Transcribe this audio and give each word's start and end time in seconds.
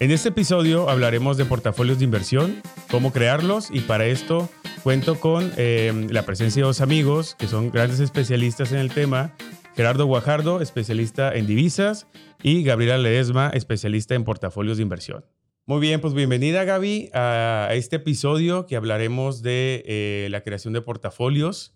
En 0.00 0.10
este 0.10 0.30
episodio 0.30 0.88
hablaremos 0.88 1.36
de 1.36 1.44
portafolios 1.44 1.98
de 1.98 2.04
inversión, 2.04 2.62
cómo 2.90 3.12
crearlos 3.12 3.68
y 3.70 3.80
para 3.80 4.06
esto 4.06 4.48
cuento 4.82 5.20
con 5.20 5.52
eh, 5.58 6.06
la 6.08 6.22
presencia 6.22 6.62
de 6.62 6.66
dos 6.66 6.80
amigos 6.80 7.34
que 7.38 7.48
son 7.48 7.70
grandes 7.70 8.00
especialistas 8.00 8.72
en 8.72 8.78
el 8.78 8.90
tema. 8.90 9.34
Gerardo 9.76 10.06
Guajardo, 10.06 10.62
especialista 10.62 11.34
en 11.34 11.46
divisas, 11.46 12.06
y 12.42 12.62
Gabriela 12.62 12.96
Ledesma, 12.96 13.50
especialista 13.50 14.14
en 14.14 14.24
portafolios 14.24 14.78
de 14.78 14.84
inversión. 14.84 15.26
Muy 15.66 15.80
bien, 15.80 16.00
pues 16.00 16.14
bienvenida 16.14 16.64
Gaby 16.64 17.10
a 17.12 17.68
este 17.72 17.96
episodio 17.96 18.64
que 18.64 18.74
hablaremos 18.74 19.42
de 19.42 19.82
eh, 19.86 20.28
la 20.30 20.40
creación 20.40 20.72
de 20.72 20.80
portafolios. 20.80 21.74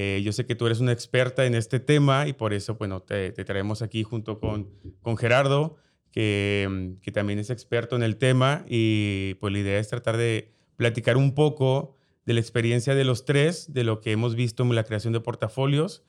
Eh, 0.00 0.22
yo 0.22 0.30
sé 0.30 0.46
que 0.46 0.54
tú 0.54 0.64
eres 0.64 0.78
una 0.78 0.92
experta 0.92 1.44
en 1.44 1.56
este 1.56 1.80
tema 1.80 2.28
y 2.28 2.32
por 2.32 2.54
eso, 2.54 2.76
bueno, 2.76 3.00
te, 3.00 3.32
traemos 3.32 3.82
aquí 3.82 4.04
junto 4.04 4.38
con, 4.38 4.70
con 5.02 5.16
Gerardo, 5.16 5.74
que, 6.12 6.94
que, 7.02 7.10
también 7.10 7.40
es 7.40 7.50
experto 7.50 7.96
en 7.96 8.04
el 8.04 8.16
tema 8.16 8.64
y 8.68 9.34
pues 9.40 9.52
la 9.52 9.58
idea 9.58 9.80
es 9.80 9.88
tratar 9.88 10.16
de 10.16 10.52
platicar 10.76 11.16
un 11.16 11.34
poco 11.34 11.96
de 12.26 12.34
la 12.34 12.38
experiencia 12.38 12.94
de 12.94 13.02
los 13.02 13.24
tres, 13.24 13.72
de 13.72 13.82
lo 13.82 14.00
que 14.00 14.12
hemos 14.12 14.36
visto 14.36 14.62
en 14.62 14.72
la 14.72 14.84
creación 14.84 15.14
de 15.14 15.18
portafolios. 15.18 16.04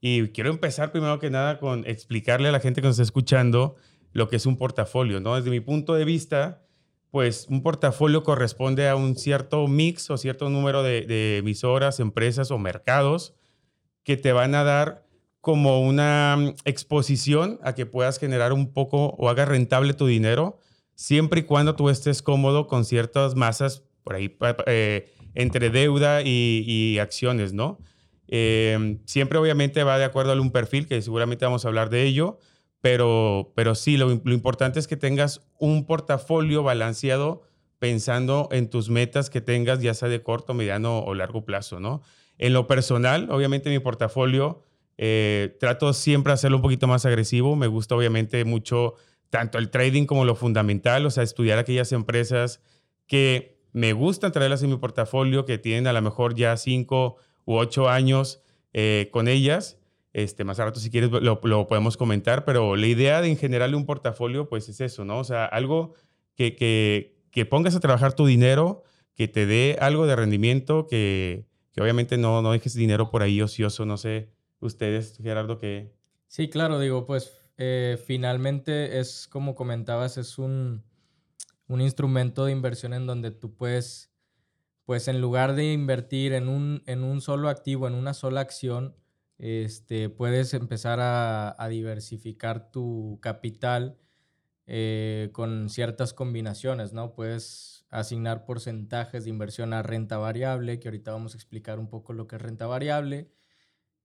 Y 0.00 0.28
quiero 0.28 0.48
empezar 0.48 0.90
primero 0.90 1.18
que 1.18 1.28
nada 1.28 1.58
con 1.58 1.86
explicarle 1.86 2.48
a 2.48 2.52
la 2.52 2.60
gente 2.60 2.80
que 2.80 2.86
nos 2.86 2.94
está 2.94 3.02
escuchando 3.02 3.76
lo 4.12 4.30
que 4.30 4.36
es 4.36 4.46
un 4.46 4.56
portafolio, 4.56 5.20
¿no? 5.20 5.36
Desde 5.36 5.50
mi 5.50 5.60
punto 5.60 5.92
de 5.92 6.06
vista, 6.06 6.63
pues 7.14 7.46
un 7.48 7.62
portafolio 7.62 8.24
corresponde 8.24 8.88
a 8.88 8.96
un 8.96 9.14
cierto 9.14 9.68
mix 9.68 10.10
o 10.10 10.18
cierto 10.18 10.50
número 10.50 10.82
de, 10.82 11.36
emisoras, 11.36 12.00
empresas 12.00 12.50
o 12.50 12.58
mercados 12.58 13.36
que 14.02 14.16
te 14.16 14.32
van 14.32 14.56
a 14.56 14.64
dar 14.64 15.06
como 15.40 15.80
una 15.80 16.36
mm, 16.36 16.54
exposición 16.64 17.60
a 17.62 17.76
que 17.76 17.86
puedas 17.86 18.18
generar 18.18 18.52
un 18.52 18.72
poco 18.72 19.14
o 19.16 19.28
haga 19.28 19.44
rentable 19.44 19.94
tu 19.94 20.08
dinero, 20.08 20.58
siempre 20.96 21.42
y 21.42 21.44
cuando 21.44 21.76
tú 21.76 21.88
estés 21.88 22.20
cómodo 22.20 22.66
con 22.66 22.84
ciertas 22.84 23.36
masas 23.36 23.84
por 24.02 24.16
ahí 24.16 24.36
eh, 24.66 25.08
entre 25.36 25.70
deuda 25.70 26.20
y, 26.20 26.98
acciones, 26.98 27.52
¿no? 27.52 27.78
Eh, 28.26 28.98
siempre 29.04 29.38
obviamente 29.38 29.84
va 29.84 29.98
de 29.98 30.04
acuerdo 30.04 30.32
a 30.32 30.40
un 30.40 30.50
perfil, 30.50 30.88
que 30.88 31.00
seguramente 31.00 31.44
vamos 31.44 31.64
a 31.64 31.68
hablar 31.68 31.90
de 31.90 32.02
ello, 32.02 32.40
pero, 32.84 33.54
pero 33.54 33.74
sí, 33.74 33.96
lo, 33.96 34.12
importante 34.12 34.78
es 34.78 34.86
que 34.86 34.98
tengas 34.98 35.40
un 35.58 35.86
portafolio 35.86 36.62
balanceado 36.62 37.40
pensando 37.78 38.50
en 38.52 38.68
tus 38.68 38.90
metas 38.90 39.30
que 39.30 39.40
tengas, 39.40 39.80
ya 39.80 39.94
sea 39.94 40.10
de 40.10 40.22
corto, 40.22 40.52
mediano 40.52 40.98
o 40.98 41.14
largo 41.14 41.46
plazo, 41.46 41.80
¿no? 41.80 42.02
En 42.36 42.52
lo 42.52 42.66
personal, 42.66 43.30
obviamente 43.30 43.70
mi 43.70 43.78
portafolio 43.78 44.64
eh, 44.98 45.56
trato 45.58 45.94
siempre 45.94 46.32
de 46.32 46.34
hacerlo 46.34 46.58
un 46.58 46.62
poquito 46.62 46.86
más 46.86 47.06
agresivo. 47.06 47.56
Me 47.56 47.68
gusta 47.68 47.94
obviamente 47.94 48.44
mucho 48.44 48.96
tanto 49.30 49.56
el 49.56 49.70
trading 49.70 50.04
como 50.04 50.26
lo 50.26 50.34
fundamental, 50.34 51.06
o 51.06 51.10
sea, 51.10 51.22
estudiar 51.22 51.58
aquellas 51.58 51.90
empresas 51.92 52.60
que 53.06 53.62
me 53.72 53.94
gustan 53.94 54.30
traerlas 54.30 54.62
en 54.62 54.68
mi 54.68 54.76
portafolio, 54.76 55.46
que 55.46 55.56
tienen 55.56 55.86
a 55.86 55.94
lo 55.94 56.02
mejor 56.02 56.34
ya 56.34 56.54
cinco 56.58 57.16
u 57.46 57.54
ocho 57.54 57.88
años 57.88 58.42
eh, 58.74 59.08
con 59.10 59.26
ellas 59.26 59.78
este, 60.14 60.44
más 60.44 60.60
a 60.60 60.64
rato, 60.64 60.78
si 60.80 60.90
quieres, 60.90 61.10
lo, 61.10 61.40
podemos 61.40 61.96
comentar, 61.96 62.44
pero 62.44 62.76
la 62.76 62.86
idea 62.86 63.20
de 63.20 63.28
en 63.28 63.36
general 63.36 63.74
un 63.74 63.84
portafolio, 63.84 64.48
pues 64.48 64.68
es 64.68 64.80
eso, 64.80 65.04
¿no? 65.04 65.18
O 65.18 65.24
sea, 65.24 65.44
algo 65.44 65.94
que, 66.36 66.54
que, 66.54 67.20
que 67.32 67.44
pongas 67.44 67.74
a 67.74 67.80
trabajar 67.80 68.14
tu 68.14 68.24
dinero, 68.24 68.84
que 69.14 69.26
te 69.26 69.44
dé 69.44 69.76
algo 69.80 70.06
de 70.06 70.14
rendimiento, 70.14 70.86
que, 70.86 71.46
que 71.72 71.80
obviamente 71.82 72.16
no, 72.16 72.42
no 72.42 72.52
dejes 72.52 72.74
dinero 72.74 73.10
por 73.10 73.22
ahí 73.22 73.42
ocioso, 73.42 73.84
no 73.86 73.96
sé, 73.96 74.30
ustedes, 74.60 75.18
Gerardo, 75.20 75.58
que... 75.58 75.92
Sí, 76.28 76.48
claro, 76.48 76.78
digo, 76.78 77.06
pues 77.06 77.32
eh, 77.56 77.98
finalmente 78.06 79.00
es 79.00 79.26
como 79.26 79.56
comentabas, 79.56 80.16
es 80.16 80.38
un, 80.38 80.84
un 81.66 81.80
instrumento 81.80 82.44
de 82.44 82.52
inversión 82.52 82.94
en 82.94 83.06
donde 83.06 83.32
tú 83.32 83.56
puedes, 83.56 84.12
pues 84.84 85.08
en 85.08 85.20
lugar 85.20 85.56
de 85.56 85.72
invertir 85.72 86.34
en 86.34 86.48
un, 86.48 86.84
en 86.86 87.02
un 87.02 87.20
solo 87.20 87.48
activo, 87.48 87.88
en 87.88 87.94
una 87.94 88.14
sola 88.14 88.40
acción, 88.40 88.94
este, 89.38 90.08
puedes 90.08 90.54
empezar 90.54 90.98
a, 91.00 91.56
diversificar 91.68 92.70
tu 92.70 93.18
capital 93.20 93.98
eh, 94.66 95.30
con 95.32 95.68
ciertas 95.68 96.14
combinaciones, 96.14 96.92
¿no? 96.92 97.14
Puedes 97.14 97.86
asignar 97.90 98.44
porcentajes 98.44 99.24
de 99.24 99.30
inversión 99.30 99.72
a 99.72 99.82
renta 99.82 100.18
variable, 100.18 100.80
que 100.80 100.88
ahorita 100.88 101.12
vamos 101.12 101.34
a 101.34 101.36
explicar 101.36 101.78
un 101.78 101.88
poco 101.88 102.12
lo 102.12 102.26
que 102.26 102.36
es 102.36 102.42
renta 102.42 102.66
variable, 102.66 103.30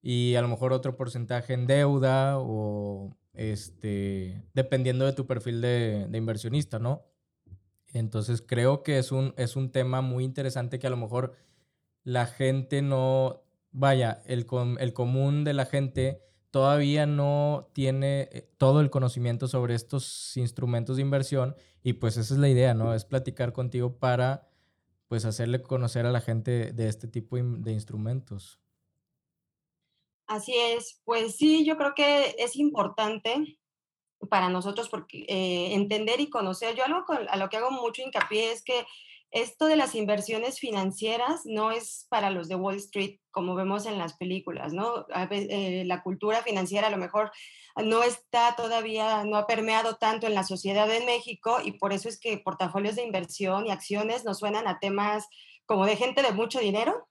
y 0.01 0.35
a 0.35 0.41
lo 0.41 0.47
mejor 0.47 0.73
otro 0.73 0.95
porcentaje 0.95 1.53
en 1.53 1.67
deuda 1.67 2.39
o 2.39 3.17
este, 3.33 4.43
dependiendo 4.53 5.05
de 5.05 5.13
tu 5.13 5.27
perfil 5.27 5.61
de, 5.61 6.07
de 6.09 6.17
inversionista, 6.17 6.79
¿no? 6.79 7.05
Entonces 7.93 8.43
creo 8.45 8.83
que 8.83 8.99
es 8.99 9.11
un, 9.11 9.33
es 9.37 9.55
un 9.55 9.71
tema 9.71 10.01
muy 10.01 10.23
interesante 10.23 10.79
que 10.79 10.87
a 10.87 10.91
lo 10.91 10.97
mejor 10.97 11.33
la 12.03 12.25
gente 12.25 12.81
no, 12.81 13.43
vaya, 13.71 14.21
el, 14.25 14.45
el 14.79 14.93
común 14.93 15.43
de 15.43 15.53
la 15.53 15.65
gente 15.65 16.21
todavía 16.51 17.05
no 17.05 17.69
tiene 17.73 18.29
eh, 18.31 18.49
todo 18.57 18.81
el 18.81 18.89
conocimiento 18.89 19.47
sobre 19.47 19.75
estos 19.75 20.35
instrumentos 20.37 20.95
de 20.95 21.03
inversión 21.03 21.55
y 21.83 21.93
pues 21.93 22.17
esa 22.17 22.33
es 22.33 22.39
la 22.39 22.49
idea, 22.49 22.73
¿no? 22.73 22.93
Es 22.93 23.05
platicar 23.05 23.53
contigo 23.53 23.97
para 23.97 24.49
pues 25.07 25.25
hacerle 25.25 25.61
conocer 25.61 26.05
a 26.05 26.11
la 26.11 26.21
gente 26.21 26.71
de 26.71 26.87
este 26.87 27.07
tipo 27.07 27.37
de 27.37 27.71
instrumentos. 27.71 28.59
Así 30.27 30.55
es, 30.55 31.01
pues 31.05 31.35
sí, 31.35 31.65
yo 31.65 31.75
creo 31.77 31.95
que 31.95 32.35
es 32.37 32.55
importante 32.55 33.59
para 34.29 34.49
nosotros 34.49 34.89
porque, 34.89 35.25
eh, 35.27 35.73
entender 35.73 36.19
y 36.19 36.29
conocer. 36.29 36.75
Yo 36.75 36.85
algo 36.85 37.03
a 37.27 37.37
lo 37.37 37.49
que 37.49 37.57
hago 37.57 37.71
mucho 37.71 38.03
hincapié 38.03 38.51
es 38.51 38.63
que 38.63 38.85
esto 39.31 39.65
de 39.65 39.75
las 39.75 39.93
inversiones 39.93 40.59
financieras 40.59 41.41
no 41.45 41.71
es 41.71 42.07
para 42.09 42.31
los 42.31 42.47
de 42.47 42.55
Wall 42.55 42.77
Street, 42.77 43.19
como 43.31 43.55
vemos 43.55 43.85
en 43.85 43.97
las 43.97 44.17
películas, 44.17 44.73
¿no? 44.73 45.05
Eh, 45.31 45.83
la 45.85 46.01
cultura 46.01 46.41
financiera 46.41 46.87
a 46.87 46.91
lo 46.91 46.97
mejor 46.97 47.31
no 47.83 48.03
está 48.03 48.55
todavía, 48.55 49.23
no 49.25 49.37
ha 49.37 49.45
permeado 49.45 49.95
tanto 49.97 50.25
en 50.25 50.33
la 50.33 50.43
sociedad 50.43 50.87
de 50.87 51.05
México 51.05 51.59
y 51.63 51.73
por 51.73 51.93
eso 51.93 52.09
es 52.09 52.19
que 52.19 52.39
portafolios 52.39 52.95
de 52.95 53.03
inversión 53.03 53.67
y 53.67 53.71
acciones 53.71 54.25
nos 54.25 54.39
suenan 54.39 54.67
a 54.67 54.79
temas 54.79 55.27
como 55.65 55.85
de 55.85 55.95
gente 55.95 56.23
de 56.23 56.31
mucho 56.31 56.59
dinero 56.59 57.07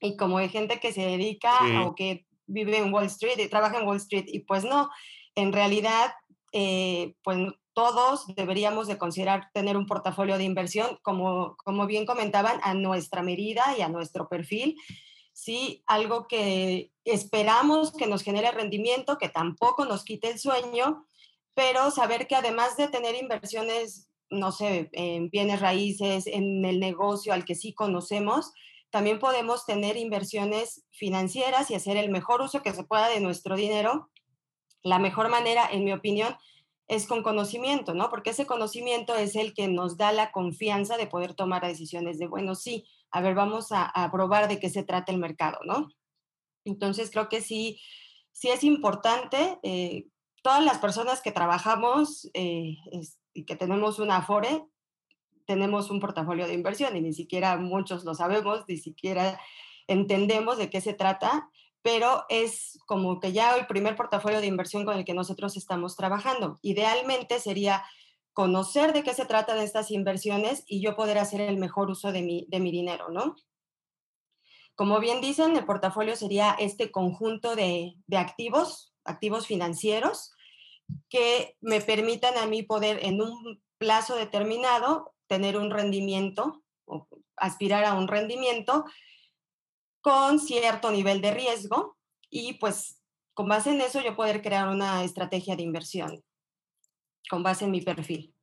y 0.00 0.16
como 0.16 0.40
de 0.40 0.48
gente 0.48 0.80
que 0.80 0.92
se 0.92 1.02
dedica 1.02 1.52
o 1.84 1.94
que 1.94 2.26
vive 2.46 2.78
en 2.78 2.92
Wall 2.92 3.06
Street 3.06 3.38
y 3.38 3.48
trabaja 3.48 3.78
en 3.78 3.86
Wall 3.86 3.98
Street 3.98 4.24
y 4.26 4.40
pues 4.40 4.64
no, 4.64 4.90
en 5.36 5.52
realidad, 5.52 6.12
eh, 6.52 7.14
pues 7.22 7.38
todos 7.78 8.26
deberíamos 8.34 8.88
de 8.88 8.98
considerar 8.98 9.52
tener 9.54 9.76
un 9.76 9.86
portafolio 9.86 10.36
de 10.36 10.42
inversión, 10.42 10.98
como, 11.00 11.56
como 11.58 11.86
bien 11.86 12.06
comentaban, 12.06 12.58
a 12.64 12.74
nuestra 12.74 13.22
medida 13.22 13.62
y 13.78 13.82
a 13.82 13.88
nuestro 13.88 14.28
perfil. 14.28 14.74
Sí, 15.32 15.84
algo 15.86 16.26
que 16.26 16.90
esperamos 17.04 17.92
que 17.92 18.08
nos 18.08 18.24
genere 18.24 18.50
rendimiento, 18.50 19.16
que 19.16 19.28
tampoco 19.28 19.84
nos 19.84 20.02
quite 20.02 20.28
el 20.28 20.40
sueño, 20.40 21.06
pero 21.54 21.92
saber 21.92 22.26
que 22.26 22.34
además 22.34 22.76
de 22.76 22.88
tener 22.88 23.14
inversiones, 23.14 24.08
no 24.28 24.50
sé, 24.50 24.90
en 24.90 25.30
bienes 25.30 25.60
raíces, 25.60 26.26
en 26.26 26.64
el 26.64 26.80
negocio 26.80 27.32
al 27.32 27.44
que 27.44 27.54
sí 27.54 27.74
conocemos, 27.74 28.52
también 28.90 29.20
podemos 29.20 29.66
tener 29.66 29.96
inversiones 29.96 30.84
financieras 30.90 31.70
y 31.70 31.76
hacer 31.76 31.96
el 31.96 32.10
mejor 32.10 32.40
uso 32.40 32.60
que 32.60 32.72
se 32.72 32.82
pueda 32.82 33.08
de 33.08 33.20
nuestro 33.20 33.54
dinero. 33.54 34.10
La 34.82 34.98
mejor 34.98 35.28
manera, 35.28 35.68
en 35.70 35.84
mi 35.84 35.92
opinión, 35.92 36.36
es 36.88 37.06
con 37.06 37.22
conocimiento, 37.22 37.92
¿no? 37.92 38.08
Porque 38.08 38.30
ese 38.30 38.46
conocimiento 38.46 39.14
es 39.14 39.36
el 39.36 39.52
que 39.52 39.68
nos 39.68 39.98
da 39.98 40.10
la 40.10 40.32
confianza 40.32 40.96
de 40.96 41.06
poder 41.06 41.34
tomar 41.34 41.66
decisiones 41.66 42.18
de, 42.18 42.26
bueno, 42.26 42.54
sí, 42.54 42.86
a 43.10 43.20
ver, 43.20 43.34
vamos 43.34 43.68
a, 43.70 44.10
probar 44.10 44.48
de 44.48 44.58
qué 44.58 44.70
se 44.70 44.82
trata 44.82 45.12
el 45.12 45.18
mercado, 45.18 45.58
¿no? 45.64 45.88
Entonces, 46.64 47.10
creo 47.10 47.28
que 47.28 47.42
sí, 47.42 47.80
sí 48.32 48.48
es 48.48 48.64
importante. 48.64 49.58
Eh, 49.62 50.06
todas 50.42 50.64
las 50.64 50.78
personas 50.78 51.20
que 51.20 51.30
trabajamos 51.32 52.30
eh, 52.32 52.76
y 53.34 53.44
que 53.44 53.56
tenemos 53.56 53.98
una 53.98 54.16
Afore, 54.16 54.64
tenemos 55.46 55.90
un 55.90 56.00
portafolio 56.00 56.46
de 56.46 56.54
inversión 56.54 56.96
y 56.96 57.00
ni 57.00 57.12
siquiera 57.12 57.56
muchos 57.56 58.04
lo 58.04 58.14
sabemos, 58.14 58.64
ni 58.66 58.76
siquiera 58.78 59.40
entendemos 59.86 60.58
de 60.58 60.70
qué 60.70 60.80
se 60.80 60.94
trata 60.94 61.50
pero 61.82 62.24
es 62.28 62.78
como 62.86 63.20
que 63.20 63.32
ya 63.32 63.56
el 63.56 63.66
primer 63.66 63.96
portafolio 63.96 64.40
de 64.40 64.46
inversión 64.46 64.84
con 64.84 64.96
el 64.96 65.04
que 65.04 65.14
nosotros 65.14 65.56
estamos 65.56 65.96
trabajando. 65.96 66.58
Idealmente 66.62 67.40
sería 67.40 67.84
conocer 68.32 68.92
de 68.92 69.02
qué 69.02 69.14
se 69.14 69.26
trata 69.26 69.54
de 69.54 69.64
estas 69.64 69.90
inversiones 69.90 70.62
y 70.66 70.80
yo 70.80 70.96
poder 70.96 71.18
hacer 71.18 71.40
el 71.40 71.56
mejor 71.56 71.90
uso 71.90 72.12
de 72.12 72.22
mi, 72.22 72.46
de 72.48 72.60
mi 72.60 72.70
dinero, 72.70 73.08
¿no? 73.10 73.36
Como 74.74 75.00
bien 75.00 75.20
dicen, 75.20 75.56
el 75.56 75.64
portafolio 75.64 76.14
sería 76.14 76.54
este 76.58 76.92
conjunto 76.92 77.56
de, 77.56 77.94
de 78.06 78.16
activos, 78.16 78.94
activos 79.04 79.46
financieros, 79.46 80.32
que 81.08 81.56
me 81.60 81.80
permitan 81.80 82.38
a 82.38 82.46
mí 82.46 82.62
poder 82.62 83.04
en 83.04 83.20
un 83.20 83.60
plazo 83.76 84.14
determinado 84.14 85.14
tener 85.26 85.56
un 85.56 85.70
rendimiento 85.70 86.62
o 86.84 87.08
aspirar 87.36 87.84
a 87.84 87.94
un 87.94 88.08
rendimiento 88.08 88.84
con 90.00 90.38
cierto 90.38 90.90
nivel 90.90 91.20
de 91.20 91.32
riesgo 91.32 91.96
y 92.30 92.54
pues 92.54 93.02
con 93.34 93.48
base 93.48 93.70
en 93.70 93.80
eso 93.80 94.02
yo 94.02 94.16
poder 94.16 94.42
crear 94.42 94.68
una 94.68 95.04
estrategia 95.04 95.56
de 95.56 95.62
inversión 95.62 96.24
con 97.28 97.42
base 97.42 97.64
en 97.64 97.70
mi 97.70 97.80
perfil. 97.80 98.34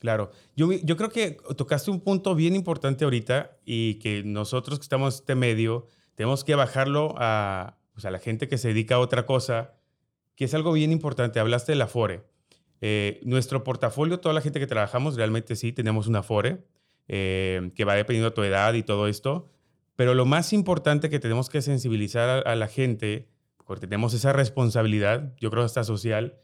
Claro, 0.00 0.30
yo, 0.56 0.72
yo 0.72 0.96
creo 0.96 1.10
que 1.10 1.36
tocaste 1.56 1.90
un 1.90 2.00
punto 2.00 2.34
bien 2.34 2.56
importante 2.56 3.04
ahorita 3.04 3.58
y 3.66 3.98
que 3.98 4.22
nosotros 4.24 4.78
que 4.78 4.82
estamos 4.82 5.14
en 5.14 5.20
este 5.20 5.34
medio 5.34 5.86
tenemos 6.14 6.42
que 6.42 6.54
bajarlo 6.54 7.14
a, 7.18 7.78
pues 7.92 8.06
a 8.06 8.10
la 8.10 8.18
gente 8.18 8.48
que 8.48 8.56
se 8.56 8.68
dedica 8.68 8.94
a 8.94 8.98
otra 8.98 9.26
cosa, 9.26 9.74
que 10.36 10.46
es 10.46 10.54
algo 10.54 10.72
bien 10.72 10.90
importante. 10.90 11.38
Hablaste 11.38 11.72
del 11.72 11.82
Afore. 11.82 12.24
Eh, 12.80 13.20
nuestro 13.24 13.62
portafolio, 13.62 14.20
toda 14.20 14.34
la 14.34 14.40
gente 14.40 14.58
que 14.58 14.66
trabajamos, 14.66 15.16
realmente 15.16 15.54
sí 15.54 15.70
tenemos 15.70 16.06
un 16.06 16.16
Afore, 16.16 16.64
eh, 17.08 17.70
que 17.74 17.84
va 17.84 17.94
dependiendo 17.94 18.30
de 18.30 18.34
tu 18.34 18.42
edad 18.42 18.72
y 18.72 18.82
todo 18.82 19.06
esto. 19.06 19.50
Pero 19.96 20.14
lo 20.14 20.24
más 20.26 20.52
importante 20.52 21.10
que 21.10 21.18
tenemos 21.18 21.48
que 21.50 21.62
sensibilizar 21.62 22.46
a, 22.46 22.56
la 22.56 22.68
gente, 22.68 23.28
porque 23.66 23.86
tenemos 23.86 24.14
esa 24.14 24.32
responsabilidad, 24.32 25.34
yo 25.38 25.50
creo 25.50 25.64
hasta 25.64 25.84
social, 25.84 26.38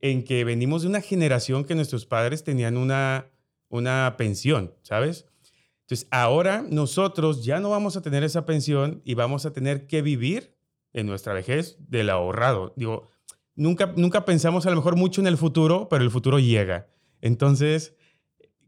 en 0.00 0.24
que 0.24 0.44
venimos 0.44 0.82
de 0.82 0.88
una 0.88 1.00
generación 1.00 1.64
que 1.64 1.74
nuestros 1.74 2.06
padres 2.06 2.44
tenían 2.44 2.76
una, 2.76 3.30
una 3.68 4.14
pensión, 4.18 4.74
¿sabes? 4.82 5.26
Entonces, 5.82 6.08
ahora 6.10 6.64
nosotros 6.68 7.44
ya 7.44 7.60
no 7.60 7.70
vamos 7.70 7.96
a 7.96 8.02
tener 8.02 8.24
esa 8.24 8.44
pensión 8.44 9.00
y 9.04 9.14
vamos 9.14 9.46
a 9.46 9.52
tener 9.52 9.86
que 9.86 10.02
vivir 10.02 10.56
en 10.92 11.06
nuestra 11.06 11.32
vejez 11.32 11.76
del 11.88 12.10
ahorrado. 12.10 12.72
Digo, 12.76 13.10
nunca, 13.54 13.92
nunca 13.96 14.24
pensamos 14.24 14.66
a 14.66 14.70
lo 14.70 14.76
mejor 14.76 14.96
mucho 14.96 15.20
en 15.20 15.26
el 15.26 15.36
futuro, 15.36 15.88
pero 15.88 16.04
el 16.04 16.10
futuro 16.10 16.38
llega. 16.38 16.88
Entonces, 17.20 17.94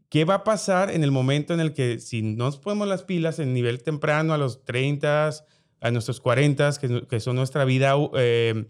¿qué 0.09 0.25
va 0.25 0.35
a 0.35 0.43
pasar 0.43 0.91
en 0.91 1.03
el 1.03 1.11
momento 1.11 1.53
en 1.53 1.59
el 1.59 1.73
que 1.73 1.99
si 1.99 2.21
nos 2.21 2.57
ponemos 2.57 2.87
las 2.87 3.03
pilas 3.03 3.39
en 3.39 3.53
nivel 3.53 3.83
temprano, 3.83 4.33
a 4.33 4.37
los 4.37 4.63
30, 4.63 5.29
a 5.81 5.91
nuestros 5.91 6.19
40, 6.21 6.71
que, 6.79 7.07
que 7.07 7.19
son 7.19 7.35
nuestra 7.35 7.65
vida, 7.65 7.93
eh, 8.15 8.65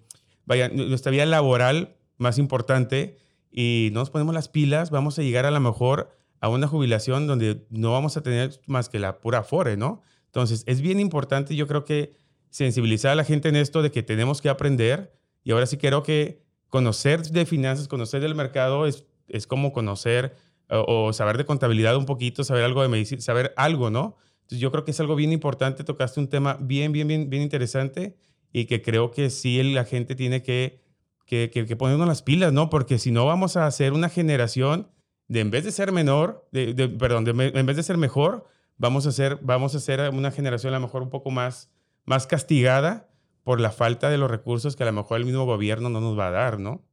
vaya, 0.46 0.70
nuestra 0.70 1.12
vida 1.12 1.26
laboral, 1.26 1.96
más 2.18 2.38
importante 2.38 3.18
y 3.52 3.90
nos 3.94 4.10
ponemos 4.10 4.34
las 4.34 4.50
pilas, 4.50 4.90
vamos 4.90 5.18
a 5.20 5.22
llegar 5.22 5.46
a 5.46 5.52
lo 5.52 5.60
mejor 5.60 6.10
a 6.42 6.50
una 6.50 6.68
jubilación 6.68 7.28
donde 7.28 7.66
no 7.70 7.92
vamos 7.92 8.18
a 8.18 8.22
tener 8.22 8.60
más 8.68 8.90
que 8.90 9.00
la 9.00 9.20
pura 9.20 9.44
fore, 9.44 9.78
¿no? 9.78 10.02
Entonces, 10.26 10.64
es 10.68 10.82
bien 10.82 11.00
importante, 11.00 11.56
yo 11.56 11.68
creo 11.68 11.86
que 11.86 12.14
sensibilizar 12.50 13.12
a 13.12 13.16
la 13.16 13.24
gente 13.24 13.50
en 13.50 13.56
esto 13.56 13.82
de 13.82 13.92
que 13.92 14.04
tenemos 14.04 14.42
que 14.42 14.50
aprender 14.50 15.18
y 15.44 15.52
ahora 15.52 15.66
sí 15.66 15.78
creo 15.78 16.04
que 16.04 16.44
conocer 16.70 17.22
de 17.24 17.46
finanzas, 17.46 17.88
conocer 17.88 18.22
del 18.22 18.36
mercado 18.36 18.86
es, 18.86 19.06
es 19.28 19.48
como 19.48 19.72
conocer 19.72 20.36
o, 20.70 21.14
saber 21.14 21.38
de 21.38 21.46
contabilidad 21.46 21.96
un 21.96 22.06
poquito, 22.06 22.44
saber 22.44 22.64
algo 22.64 22.82
de 22.82 22.88
medicina, 22.88 23.22
saber 23.22 23.54
algo, 23.58 23.90
¿no? 23.90 24.16
Entonces, 24.42 24.60
yo 24.60 24.72
creo 24.72 24.84
que 24.84 24.92
es 24.92 25.00
algo 25.00 25.16
bien 25.16 25.32
importante, 25.32 25.84
tocaste 25.84 26.20
un 26.20 26.28
tema 26.28 26.58
bien, 26.60 26.92
bien, 26.92 27.08
bien, 27.08 27.30
bien 27.30 27.44
interesante 27.44 28.16
y 28.52 28.66
que 28.66 28.82
creo 28.82 29.12
que 29.12 29.30
sí 29.30 29.62
la 29.64 29.86
gente 29.86 30.16
tiene 30.16 30.44
que 30.44 30.86
que, 31.26 31.50
que, 31.50 31.76
ponernos 31.76 32.08
las 32.08 32.22
pilas, 32.22 32.54
¿no? 32.54 32.70
Porque 32.70 33.00
si 33.00 33.12
no 33.12 33.26
vamos 33.26 33.58
a 33.58 33.66
hacer 33.66 33.94
una 33.94 34.10
generación 34.10 34.90
de 35.28 35.40
en 35.40 35.50
vez 35.50 35.64
de 35.64 35.72
ser 35.72 35.92
menor, 35.92 36.48
de, 36.52 36.88
perdón, 37.00 37.28
en 37.28 37.66
vez 37.66 37.76
de 37.76 37.84
ser 37.84 37.98
mejor, 37.98 38.46
vamos 38.78 39.06
a 39.06 39.10
hacer, 39.10 39.40
vamos 39.42 39.74
a 39.74 39.78
hacer 39.78 40.08
una 40.12 40.32
generación 40.32 40.74
a 40.74 40.78
lo 40.78 40.86
mejor 40.86 41.02
un 41.02 41.10
poco 41.10 41.32
más, 41.32 41.72
más 42.06 42.28
castigada 42.28 43.10
por 43.44 43.60
la 43.60 43.72
falta 43.72 44.10
de 44.10 44.18
los 44.18 44.30
recursos 44.30 44.76
que 44.76 44.84
a 44.84 44.88
lo 44.88 44.94
mejor 44.94 45.18
el 45.18 45.26
mismo 45.26 45.46
gobierno 45.46 45.90
no 45.90 46.00
nos 46.00 46.18
va 46.18 46.28
a 46.28 46.32
dar, 46.32 46.60
¿no? 46.60 46.84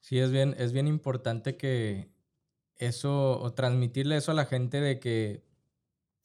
Sí, 0.00 0.18
es 0.18 0.30
bien, 0.30 0.54
es 0.58 0.72
bien 0.72 0.88
importante 0.88 1.56
que 1.56 2.08
eso, 2.78 3.40
o 3.40 3.52
transmitirle 3.52 4.16
eso 4.16 4.32
a 4.32 4.34
la 4.34 4.46
gente 4.46 4.80
de 4.80 4.98
que 5.00 5.44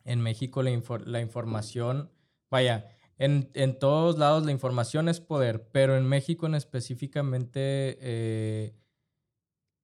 en 0.04 0.22
México 0.22 0.64
la, 0.64 0.72
la 1.06 1.22
información, 1.22 2.12
vaya, 2.50 2.88
en, 3.24 3.78
todos 3.78 4.18
lados 4.18 4.46
la 4.46 4.52
información 4.52 5.08
es 5.08 5.20
poder, 5.20 5.68
pero 5.72 5.96
en 5.96 6.08
México 6.08 6.48
en 6.48 6.56
específicamente 6.56 7.60
eh, 8.02 8.74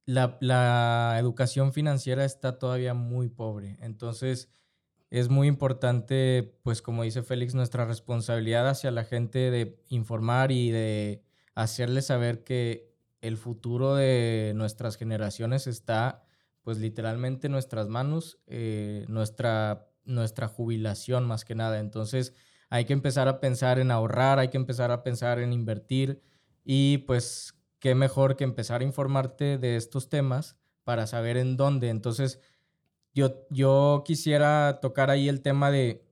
la, 0.08 1.18
educación 1.19 1.72
financiera 1.72 2.25
está 2.25 2.58
todavía 2.58 2.96
muy 2.96 3.30
pobre. 3.30 3.78
Entonces 3.81 4.50
es 5.12 5.30
muy 5.30 5.48
importante, 5.48 6.58
pues 6.64 6.81
como 6.81 7.04
dice 7.04 7.22
Félix, 7.22 7.54
nuestra 7.54 7.86
responsabilidad 7.86 8.68
hacia 8.68 8.90
la 8.90 9.04
gente 9.04 9.52
de 9.52 9.80
informar 9.90 10.52
y 10.52 10.72
de 10.72 11.22
hacerles 11.54 12.08
saber 12.08 12.44
que 12.44 12.92
el 13.22 13.38
futuro 13.38 13.94
de 13.94 14.54
nuestras 14.56 14.98
generaciones 14.98 15.68
está 15.68 16.24
pues 16.68 16.80
literalmente 16.80 17.48
en 17.48 17.54
nuestras 17.54 17.88
manos, 17.88 18.40
eh, 18.46 19.06
nuestra, 19.08 19.88
nuestra 20.04 20.50
jubilación 20.50 21.25
más 21.25 21.46
que 21.46 21.56
nada. 21.56 21.80
Entonces, 21.80 22.34
hay 22.69 22.84
que 22.84 22.92
empezar 22.92 23.30
a 23.30 23.40
pensar 23.40 23.80
en 23.80 23.90
ahorrar, 23.90 24.38
hay 24.38 24.50
que 24.50 24.58
empezar 24.58 24.92
a 24.92 25.02
pensar 25.02 25.40
en 25.40 25.54
invertir 25.54 26.22
y 26.66 26.98
pues 27.08 27.58
qué 27.80 27.96
mejor 27.96 28.36
que 28.36 28.44
empezar 28.44 28.81
a 28.81 28.84
informarte 28.84 29.58
de 29.58 29.78
estos 29.78 30.10
temas 30.10 30.58
para 30.84 31.08
saber 31.08 31.38
en 31.38 31.56
dónde. 31.56 31.88
Entonces, 31.88 32.42
yo, 33.14 33.48
yo 33.50 34.04
quisiera 34.06 34.80
tocar 34.81 35.10
ahí 35.10 35.30
el 35.30 35.42
tema 35.42 35.72
de, 35.72 36.06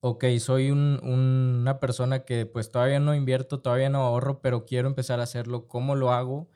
ok, 0.00 0.24
soy 0.40 0.70
una 0.70 1.80
persona 1.80 2.24
que 2.24 2.46
pues 2.46 2.70
todavía 2.70 3.00
no 3.00 3.14
invierto, 3.14 3.60
todavía 3.60 3.90
no 3.90 3.98
ahorro, 4.00 4.40
pero 4.40 4.64
quiero 4.64 4.88
empezar 4.88 5.20
a 5.20 5.24
hacerlo. 5.24 5.68
¿Cómo 5.68 5.96
lo 5.96 6.12
hago? 6.12 6.48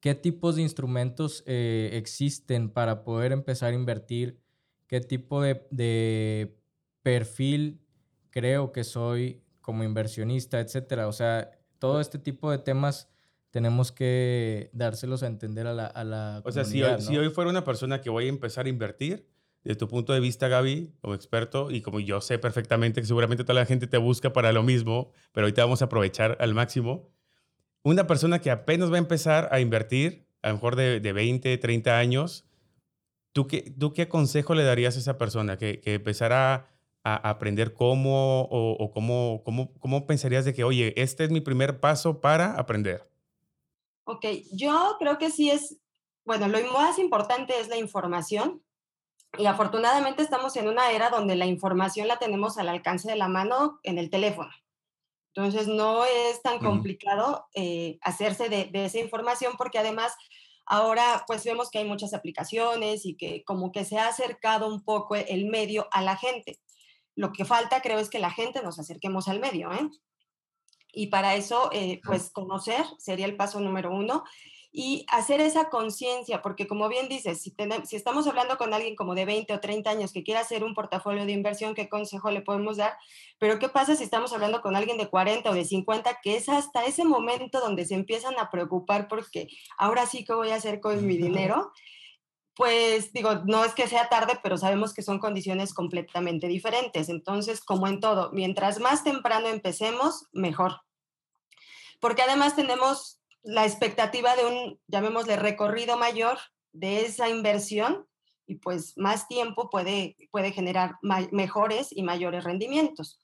¿Qué 0.00 0.14
tipos 0.14 0.56
de 0.56 0.62
instrumentos 0.62 1.42
eh, 1.46 1.90
existen 1.92 2.70
para 2.70 3.04
poder 3.04 3.32
empezar 3.32 3.72
a 3.72 3.76
invertir? 3.76 4.40
¿Qué 4.86 5.00
tipo 5.00 5.42
de, 5.42 5.66
de 5.70 6.56
perfil 7.02 7.80
creo 8.30 8.72
que 8.72 8.84
soy 8.84 9.42
como 9.60 9.84
inversionista, 9.84 10.60
etcétera. 10.60 11.08
O 11.08 11.12
sea, 11.12 11.50
todo 11.78 12.00
este 12.00 12.18
tipo 12.18 12.50
de 12.50 12.58
temas 12.58 13.08
tenemos 13.50 13.92
que 13.92 14.70
dárselos 14.72 15.22
a 15.22 15.26
entender 15.26 15.66
a 15.66 15.74
la, 15.74 15.86
a 15.86 16.04
la 16.04 16.42
O 16.44 16.52
sea, 16.52 16.64
si 16.64 16.82
hoy, 16.82 17.00
si 17.00 17.16
hoy 17.18 17.30
fuera 17.30 17.50
una 17.50 17.64
persona 17.64 18.00
que 18.00 18.10
voy 18.10 18.26
a 18.26 18.28
empezar 18.28 18.66
a 18.66 18.68
invertir, 18.68 19.28
desde 19.62 19.76
tu 19.76 19.88
punto 19.88 20.12
de 20.12 20.20
vista, 20.20 20.48
Gaby, 20.48 20.94
como 21.00 21.14
experto, 21.14 21.70
y 21.70 21.82
como 21.82 22.00
yo 22.00 22.20
sé 22.20 22.38
perfectamente 22.38 23.00
que 23.00 23.06
seguramente 23.06 23.44
toda 23.44 23.60
la 23.60 23.66
gente 23.66 23.86
te 23.86 23.98
busca 23.98 24.32
para 24.32 24.52
lo 24.52 24.62
mismo, 24.62 25.12
pero 25.32 25.46
ahorita 25.46 25.64
vamos 25.64 25.82
a 25.82 25.86
aprovechar 25.86 26.38
al 26.40 26.54
máximo. 26.54 27.10
Una 27.82 28.06
persona 28.06 28.40
que 28.40 28.50
apenas 28.50 28.90
va 28.90 28.96
a 28.96 28.98
empezar 28.98 29.48
a 29.52 29.60
invertir, 29.60 30.26
a 30.42 30.48
lo 30.48 30.54
mejor 30.54 30.76
de, 30.76 31.00
de 31.00 31.12
20, 31.12 31.56
30 31.58 31.98
años, 31.98 32.44
¿tú 33.32 33.46
qué, 33.46 33.72
¿tú 33.78 33.92
qué 33.92 34.08
consejo 34.08 34.54
le 34.54 34.64
darías 34.64 34.96
a 34.96 35.00
esa 35.00 35.18
persona 35.18 35.56
que, 35.56 35.80
que 35.80 35.94
empezara 35.94 36.66
a 37.02 37.30
aprender 37.30 37.72
cómo 37.72 38.42
o, 38.50 38.90
cómo, 38.92 39.42
cómo, 39.44 39.72
cómo 39.78 40.06
pensarías 40.06 40.44
de 40.44 40.52
que, 40.52 40.64
oye, 40.64 40.92
este 40.96 41.24
es 41.24 41.30
mi 41.30 41.40
primer 41.40 41.80
paso 41.80 42.20
para 42.20 42.54
aprender? 42.58 43.08
Ok, 44.04 44.26
yo 44.52 44.96
creo 44.98 45.18
que 45.18 45.30
sí 45.30 45.50
es, 45.50 45.78
bueno, 46.24 46.48
lo 46.48 46.60
más 46.72 46.98
importante 46.98 47.58
es 47.58 47.68
la 47.68 47.76
información 47.76 48.62
y 49.38 49.46
afortunadamente 49.46 50.22
estamos 50.22 50.56
en 50.56 50.68
una 50.68 50.90
era 50.90 51.08
donde 51.08 51.36
la 51.36 51.46
información 51.46 52.08
la 52.08 52.18
tenemos 52.18 52.58
al 52.58 52.68
alcance 52.68 53.08
de 53.08 53.16
la 53.16 53.28
mano 53.28 53.78
en 53.82 53.98
el 53.98 54.10
teléfono. 54.10 54.50
Entonces 55.34 55.68
no 55.68 56.04
es 56.04 56.42
tan 56.42 56.58
complicado 56.58 57.46
eh, 57.54 57.98
hacerse 58.02 58.48
de, 58.48 58.64
de, 58.66 58.86
esa 58.86 58.98
información 58.98 59.54
porque 59.56 59.78
además 59.78 60.12
ahora 60.66 61.24
pues 61.26 61.44
vemos 61.44 61.70
que 61.70 61.78
hay 61.78 61.84
muchas 61.84 62.14
aplicaciones 62.14 63.06
y 63.06 63.16
que 63.16 63.44
como 63.44 63.70
que 63.70 63.84
se 63.84 63.98
ha 63.98 64.08
acercado 64.08 64.66
un 64.66 64.82
poco 64.82 65.14
el 65.14 65.46
medio 65.46 65.88
a 65.92 66.02
la 66.02 66.16
gente. 66.16 66.58
Lo 67.14 67.32
que 67.32 67.44
falta, 67.44 67.82
creo, 67.82 67.98
es 67.98 68.08
que 68.08 68.18
la 68.18 68.30
gente 68.30 68.62
nos 68.62 68.78
acerquemos 68.78 69.28
al 69.28 69.40
medio, 69.40 69.70
¿eh? 69.72 69.88
Y 70.92 71.08
para 71.08 71.34
eso, 71.34 71.70
eh, 71.72 72.00
pues 72.04 72.30
conocer 72.30 72.84
sería 72.98 73.26
el 73.26 73.36
paso 73.36 73.60
número 73.60 73.92
uno 73.92 74.24
y 74.72 75.04
hacer 75.08 75.40
esa 75.40 75.68
conciencia, 75.68 76.42
porque 76.42 76.68
como 76.68 76.88
bien 76.88 77.08
dices, 77.08 77.42
si, 77.42 77.54
si 77.84 77.96
estamos 77.96 78.26
hablando 78.28 78.56
con 78.56 78.72
alguien 78.72 78.94
como 78.94 79.14
de 79.14 79.24
20 79.24 79.52
o 79.54 79.60
30 79.60 79.90
años 79.90 80.12
que 80.12 80.22
quiera 80.22 80.40
hacer 80.40 80.62
un 80.62 80.74
portafolio 80.74 81.26
de 81.26 81.32
inversión, 81.32 81.74
¿qué 81.74 81.88
consejo 81.88 82.30
le 82.30 82.40
podemos 82.40 82.76
dar? 82.76 82.96
Pero 83.38 83.58
¿qué 83.58 83.68
pasa 83.68 83.96
si 83.96 84.04
estamos 84.04 84.32
hablando 84.32 84.60
con 84.60 84.76
alguien 84.76 84.96
de 84.96 85.08
40 85.08 85.50
o 85.50 85.54
de 85.54 85.64
50, 85.64 86.20
que 86.22 86.36
es 86.36 86.48
hasta 86.48 86.84
ese 86.84 87.04
momento 87.04 87.60
donde 87.60 87.84
se 87.84 87.94
empiezan 87.94 88.38
a 88.38 88.50
preocupar 88.50 89.08
porque 89.08 89.48
ahora 89.76 90.06
sí 90.06 90.24
que 90.24 90.34
voy 90.34 90.50
a 90.50 90.56
hacer 90.56 90.80
con 90.80 91.04
mi 91.04 91.16
dinero? 91.16 91.72
pues 92.54 93.14
digo, 93.14 93.36
no 93.46 93.64
es 93.64 93.72
que 93.72 93.88
sea 93.88 94.10
tarde, 94.10 94.38
pero 94.42 94.58
sabemos 94.58 94.92
que 94.92 95.00
son 95.00 95.18
condiciones 95.18 95.72
completamente 95.72 96.46
diferentes. 96.46 97.08
Entonces, 97.08 97.62
como 97.62 97.86
en 97.86 98.00
todo, 98.00 98.30
mientras 98.32 98.80
más 98.80 99.02
temprano 99.02 99.48
empecemos, 99.48 100.26
mejor. 100.32 100.82
Porque 102.00 102.20
además 102.20 102.56
tenemos 102.56 103.19
la 103.42 103.64
expectativa 103.64 104.36
de 104.36 104.46
un, 104.46 104.80
llamémosle, 104.86 105.36
recorrido 105.36 105.96
mayor 105.96 106.38
de 106.72 107.02
esa 107.02 107.28
inversión 107.28 108.06
y 108.46 108.56
pues 108.56 108.96
más 108.96 109.28
tiempo 109.28 109.70
puede, 109.70 110.16
puede 110.30 110.52
generar 110.52 110.96
mejores 111.02 111.88
y 111.90 112.02
mayores 112.02 112.44
rendimientos. 112.44 113.20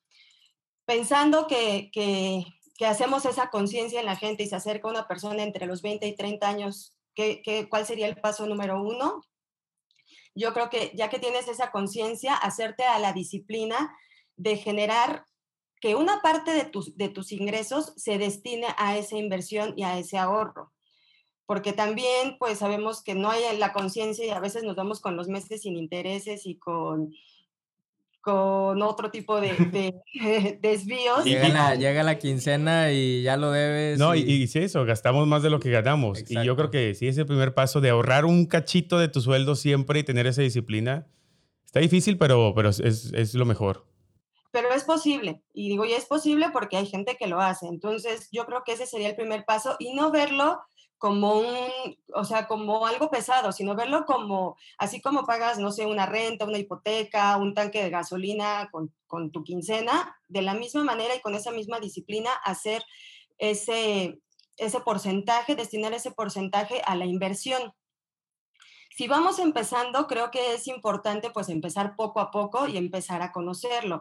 Pensando 0.85 1.47
que, 1.47 1.91
que, 1.93 2.45
hacemos 2.87 3.25
esa 3.25 3.49
conciencia 3.49 4.01
en 4.01 4.07
la 4.07 4.17
gente 4.17 4.43
y 4.43 4.49
se 4.49 4.57
acerca 4.57 4.89
una 4.89 5.09
persona 5.09 5.43
entre 5.43 5.67
los 5.67 5.83
20 5.83 6.07
y 6.07 6.15
30 6.15 6.49
años 6.49 6.97
¿Qué, 7.17 7.67
cuál 7.71 7.87
sería 7.87 8.07
el 8.07 8.21
paso 8.21 8.47
número 8.47 8.81
uno? 8.83 9.23
Yo 10.35 10.53
creo 10.53 10.69
que 10.69 10.93
ya 10.95 11.09
que 11.09 11.19
tienes 11.19 11.49
esa 11.49 11.71
conciencia, 11.71 12.35
hacerte 12.35 12.85
a 12.85 12.99
la 12.99 13.15
disciplina 13.15 13.97
de 14.37 14.59
generar 14.59 15.25
que 15.87 15.95
una 15.95 16.21
parte 16.21 16.51
de 16.51 16.65
tus, 16.65 16.97
de 16.97 17.09
tus 17.09 17.31
ingresos 17.31 17.93
se 17.97 18.19
destine 18.19 18.67
a 18.77 18.99
esa 18.99 19.17
inversión 19.17 19.73
y 19.77 19.85
a 19.85 19.97
ese 19.97 20.19
ahorro. 20.19 20.73
Porque 21.47 21.73
también, 21.73 22.39
pues 22.41 22.59
sabemos 22.59 23.05
que 23.05 23.15
no 23.15 23.31
hay 23.31 23.57
la 23.57 23.73
conciencia 23.73 24.27
y 24.27 24.31
a 24.31 24.41
veces 24.41 24.65
nos 24.65 24.75
vamos 24.75 24.99
con 25.01 25.17
los 25.17 25.29
meses 25.29 25.63
sin 25.63 25.77
intereses 25.77 26.45
y 26.45 26.59
con, 26.59 27.13
con 28.21 28.83
otro 28.83 29.13
tipo 29.13 29.41
de, 29.41 29.55
desvíos. 30.61 31.25
Llega 31.25 31.51
la, 31.51 31.77
llega 31.77 32.03
la, 32.03 32.19
quincena 32.19 32.91
y 32.91 33.23
ya 33.23 33.37
lo 33.37 33.53
debes. 33.53 33.97
No, 33.97 34.17
y, 34.17 34.23
y 34.23 34.49
sí, 34.49 34.59
eso, 34.59 34.85
gastamos 34.85 35.29
más 35.29 35.45
de 35.45 35.51
lo 35.51 35.61
que 35.61 35.71
ganamos. 35.71 36.29
Y 36.29 36.45
yo 36.45 36.57
creo 36.57 36.73
que 36.73 36.97
sí 36.97 37.07
es 37.07 37.17
el 37.17 37.27
primer 37.27 37.55
paso 37.55 37.81
de 37.81 37.91
ahorrar 37.91 38.25
un 38.25 38.47
cachito 38.47 38.99
de 38.99 39.07
tu 39.07 39.21
sueldo 39.21 39.55
siempre 39.55 40.01
y 40.01 40.03
tener 40.03 40.27
esa 40.27 40.43
disciplina. 40.43 41.07
Está 41.65 41.79
difícil, 41.79 42.19
pero, 42.19 42.55
pero 42.57 42.71
es, 42.71 42.81
es 42.81 43.35
lo 43.35 43.45
mejor 43.45 43.87
pero 44.57 44.73
es 44.73 44.85
posible. 44.85 45.43
Y 45.53 45.69
digo, 45.69 45.85
y 45.85 45.93
es 45.93 46.07
posible 46.07 46.49
porque 46.51 46.79
hay 46.79 46.87
gente 46.87 47.19
que 47.19 47.27
lo 47.27 47.43
hace. 47.43 47.67
Entonces, 47.67 48.31
yo 48.33 48.47
creo 48.47 48.63
que 48.65 48.73
ese 48.73 48.87
sería 48.87 49.11
el 49.11 49.15
primer 49.15 49.45
paso 49.45 49.77
y 49.79 49.93
no 49.93 50.11
verlo 50.11 50.63
como 50.97 51.41
un, 51.41 51.59
o 52.15 52.25
sea, 52.25 52.47
como 52.47 52.87
algo 52.87 53.11
pesado, 53.11 53.53
sino 53.53 53.75
verlo 53.77 54.07
como, 54.07 54.57
así 54.79 55.03
como 55.03 55.27
pagas, 55.27 55.59
no 55.59 55.73
sé, 55.73 55.85
una 55.85 56.07
renta, 56.07 56.47
una 56.47 56.57
hipoteca, 56.57 57.37
un 57.37 57.53
tanque 57.53 57.83
de 57.83 57.91
gasolina 57.91 58.71
con, 58.73 58.95
con 59.07 59.31
tu 59.31 59.45
quincena, 59.45 60.17
de 60.27 60.41
la 60.41 60.55
misma 60.55 60.85
manera 60.85 61.15
y 61.15 61.21
con 61.21 61.35
esa 61.35 61.51
misma 61.51 61.79
disciplina, 61.79 62.31
hacer 62.43 62.83
ese, 63.37 64.19
ese 64.57 64.81
porcentaje, 64.81 65.55
destinar 65.55 65.93
ese 65.93 66.13
porcentaje 66.13 66.81
a 66.87 66.97
la 66.97 67.05
inversión. 67.05 67.75
Si 68.97 69.07
vamos 69.07 69.39
empezando, 69.39 70.07
creo 70.07 70.31
que 70.31 70.55
es 70.55 70.67
importante 70.67 71.29
pues 71.29 71.51
empezar 71.51 71.95
poco 71.95 72.21
a 72.21 72.31
poco 72.31 72.67
y 72.67 72.79
empezar 72.79 73.21
a 73.21 73.33
conocerlo. 73.33 74.01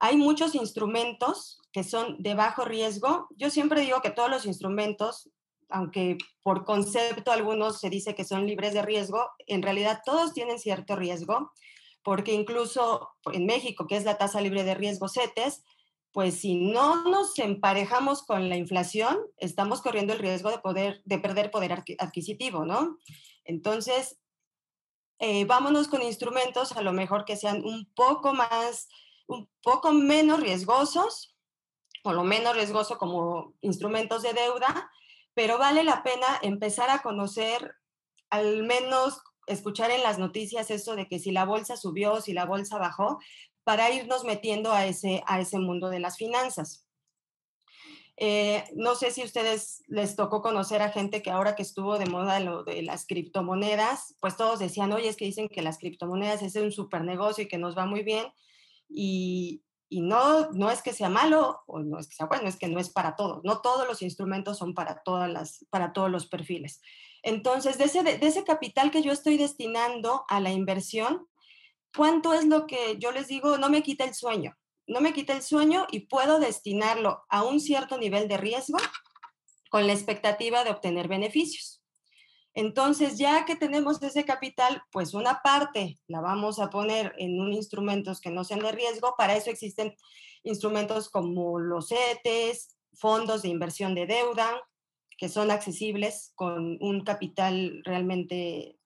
Hay 0.00 0.16
muchos 0.16 0.54
instrumentos 0.54 1.60
que 1.72 1.84
son 1.84 2.22
de 2.22 2.34
bajo 2.34 2.64
riesgo. 2.64 3.28
Yo 3.36 3.50
siempre 3.50 3.80
digo 3.80 4.00
que 4.00 4.10
todos 4.10 4.30
los 4.30 4.46
instrumentos, 4.46 5.30
aunque 5.68 6.18
por 6.42 6.64
concepto 6.64 7.32
algunos 7.32 7.80
se 7.80 7.90
dice 7.90 8.14
que 8.14 8.24
son 8.24 8.46
libres 8.46 8.74
de 8.74 8.82
riesgo, 8.82 9.30
en 9.46 9.62
realidad 9.62 10.00
todos 10.04 10.32
tienen 10.32 10.58
cierto 10.58 10.96
riesgo, 10.96 11.52
porque 12.02 12.32
incluso 12.32 13.10
en 13.32 13.46
México, 13.46 13.86
que 13.86 13.96
es 13.96 14.04
la 14.04 14.18
tasa 14.18 14.40
libre 14.40 14.64
de 14.64 14.74
riesgo 14.74 15.08
CETES, 15.08 15.64
pues 16.12 16.40
si 16.40 16.54
no 16.54 17.04
nos 17.10 17.38
emparejamos 17.38 18.22
con 18.22 18.48
la 18.48 18.56
inflación, 18.56 19.18
estamos 19.36 19.82
corriendo 19.82 20.14
el 20.14 20.18
riesgo 20.18 20.50
de, 20.50 20.58
poder, 20.58 21.02
de 21.04 21.18
perder 21.18 21.50
poder 21.50 21.84
adquisitivo, 21.98 22.64
¿no? 22.64 22.96
Entonces, 23.44 24.18
eh, 25.18 25.44
vámonos 25.44 25.88
con 25.88 26.00
instrumentos 26.00 26.72
a 26.72 26.80
lo 26.80 26.92
mejor 26.92 27.24
que 27.26 27.36
sean 27.36 27.64
un 27.64 27.90
poco 27.94 28.32
más 28.32 28.88
un 29.26 29.48
poco 29.62 29.92
menos 29.92 30.40
riesgosos, 30.40 31.36
o 32.02 32.12
lo 32.12 32.24
menos 32.24 32.54
riesgoso 32.54 32.98
como 32.98 33.54
instrumentos 33.60 34.22
de 34.22 34.32
deuda, 34.32 34.90
pero 35.34 35.58
vale 35.58 35.84
la 35.84 36.02
pena 36.02 36.26
empezar 36.42 36.90
a 36.90 37.02
conocer, 37.02 37.74
al 38.30 38.62
menos 38.64 39.20
escuchar 39.46 39.90
en 39.90 40.02
las 40.02 40.18
noticias 40.18 40.70
eso 40.70 40.96
de 40.96 41.08
que 41.08 41.18
si 41.18 41.30
la 41.30 41.44
bolsa 41.44 41.76
subió, 41.76 42.20
si 42.20 42.32
la 42.32 42.46
bolsa 42.46 42.78
bajó, 42.78 43.18
para 43.64 43.90
irnos 43.90 44.24
metiendo 44.24 44.72
a 44.72 44.86
ese, 44.86 45.22
a 45.26 45.40
ese 45.40 45.58
mundo 45.58 45.90
de 45.90 46.00
las 46.00 46.16
finanzas. 46.16 46.86
Eh, 48.18 48.64
no 48.74 48.94
sé 48.94 49.10
si 49.10 49.22
ustedes 49.22 49.82
les 49.88 50.16
tocó 50.16 50.40
conocer 50.40 50.80
a 50.80 50.90
gente 50.90 51.20
que 51.20 51.30
ahora 51.30 51.54
que 51.54 51.62
estuvo 51.62 51.98
de 51.98 52.06
moda 52.06 52.40
lo 52.40 52.64
de 52.64 52.82
las 52.82 53.06
criptomonedas, 53.06 54.16
pues 54.20 54.36
todos 54.36 54.58
decían, 54.58 54.92
oye, 54.92 55.08
es 55.08 55.16
que 55.16 55.26
dicen 55.26 55.48
que 55.48 55.60
las 55.60 55.78
criptomonedas 55.78 56.42
es 56.42 56.56
un 56.56 56.72
super 56.72 57.02
negocio 57.02 57.44
y 57.44 57.48
que 57.48 57.58
nos 57.58 57.76
va 57.76 57.84
muy 57.84 58.02
bien 58.02 58.26
y, 58.88 59.62
no, 59.90 60.50
no 60.50 60.70
es 60.70 60.82
que 60.82 60.92
sea 60.92 61.08
malo 61.08 61.62
o 61.66 61.78
no 61.80 61.98
es 61.98 62.08
que 62.08 62.16
sea 62.16 62.26
bueno, 62.26 62.48
es 62.48 62.56
que 62.56 62.68
no 62.68 62.80
es 62.80 62.90
para 62.90 63.16
todos. 63.16 63.42
No 63.44 63.60
todos 63.60 63.86
los 63.86 64.02
instrumentos 64.02 64.58
son 64.58 64.74
para, 64.74 65.02
todas 65.02 65.30
las, 65.30 65.64
para 65.70 65.92
todos 65.92 66.10
los 66.10 66.26
perfiles. 66.26 66.80
Entonces, 67.22 67.78
de 67.78 67.84
ese, 67.84 68.02
de 68.02 68.26
ese 68.26 68.44
capital 68.44 68.90
que 68.90 69.02
yo 69.02 69.12
estoy 69.12 69.36
destinando 69.36 70.24
a 70.28 70.40
la 70.40 70.52
inversión, 70.52 71.28
¿cuánto 71.96 72.34
es 72.34 72.44
lo 72.44 72.66
que 72.66 72.98
yo 72.98 73.10
les 73.12 73.28
digo? 73.28 73.58
No 73.58 73.70
me 73.70 73.82
quita 73.82 74.04
el 74.04 74.14
sueño. 74.14 74.56
No 74.86 75.00
me 75.00 75.12
quita 75.12 75.32
el 75.32 75.42
sueño 75.42 75.86
y 75.90 76.00
puedo 76.00 76.38
destinarlo 76.38 77.24
a 77.28 77.42
un 77.42 77.60
cierto 77.60 77.98
nivel 77.98 78.28
de 78.28 78.36
riesgo 78.36 78.78
con 79.70 79.86
la 79.86 79.92
expectativa 79.92 80.62
de 80.62 80.70
obtener 80.70 81.08
beneficios. 81.08 81.82
Entonces, 82.56 83.18
ya 83.18 83.44
que 83.44 83.54
tenemos 83.54 84.02
ese 84.02 84.24
capital, 84.24 84.82
pues 84.90 85.12
una 85.12 85.42
parte 85.42 85.98
la 86.06 86.22
vamos 86.22 86.58
a 86.58 86.70
poner 86.70 87.14
en 87.18 87.38
un 87.38 87.52
instrumentos 87.52 88.18
que 88.18 88.30
no 88.30 88.44
sean 88.44 88.60
de 88.60 88.72
riesgo. 88.72 89.14
Para 89.18 89.36
eso 89.36 89.50
existen 89.50 89.94
instrumentos 90.42 91.10
como 91.10 91.58
los 91.58 91.88
CETES, 91.88 92.78
fondos 92.94 93.42
de 93.42 93.48
inversión 93.48 93.94
de 93.94 94.06
deuda, 94.06 94.58
que 95.18 95.28
son 95.28 95.50
accesibles 95.50 96.32
con 96.34 96.78
un 96.80 97.04
capital 97.04 97.82
realmente 97.84 98.78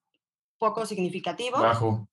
poco 0.57 0.85
significativo. 0.85 1.57
Bajo. 1.59 2.09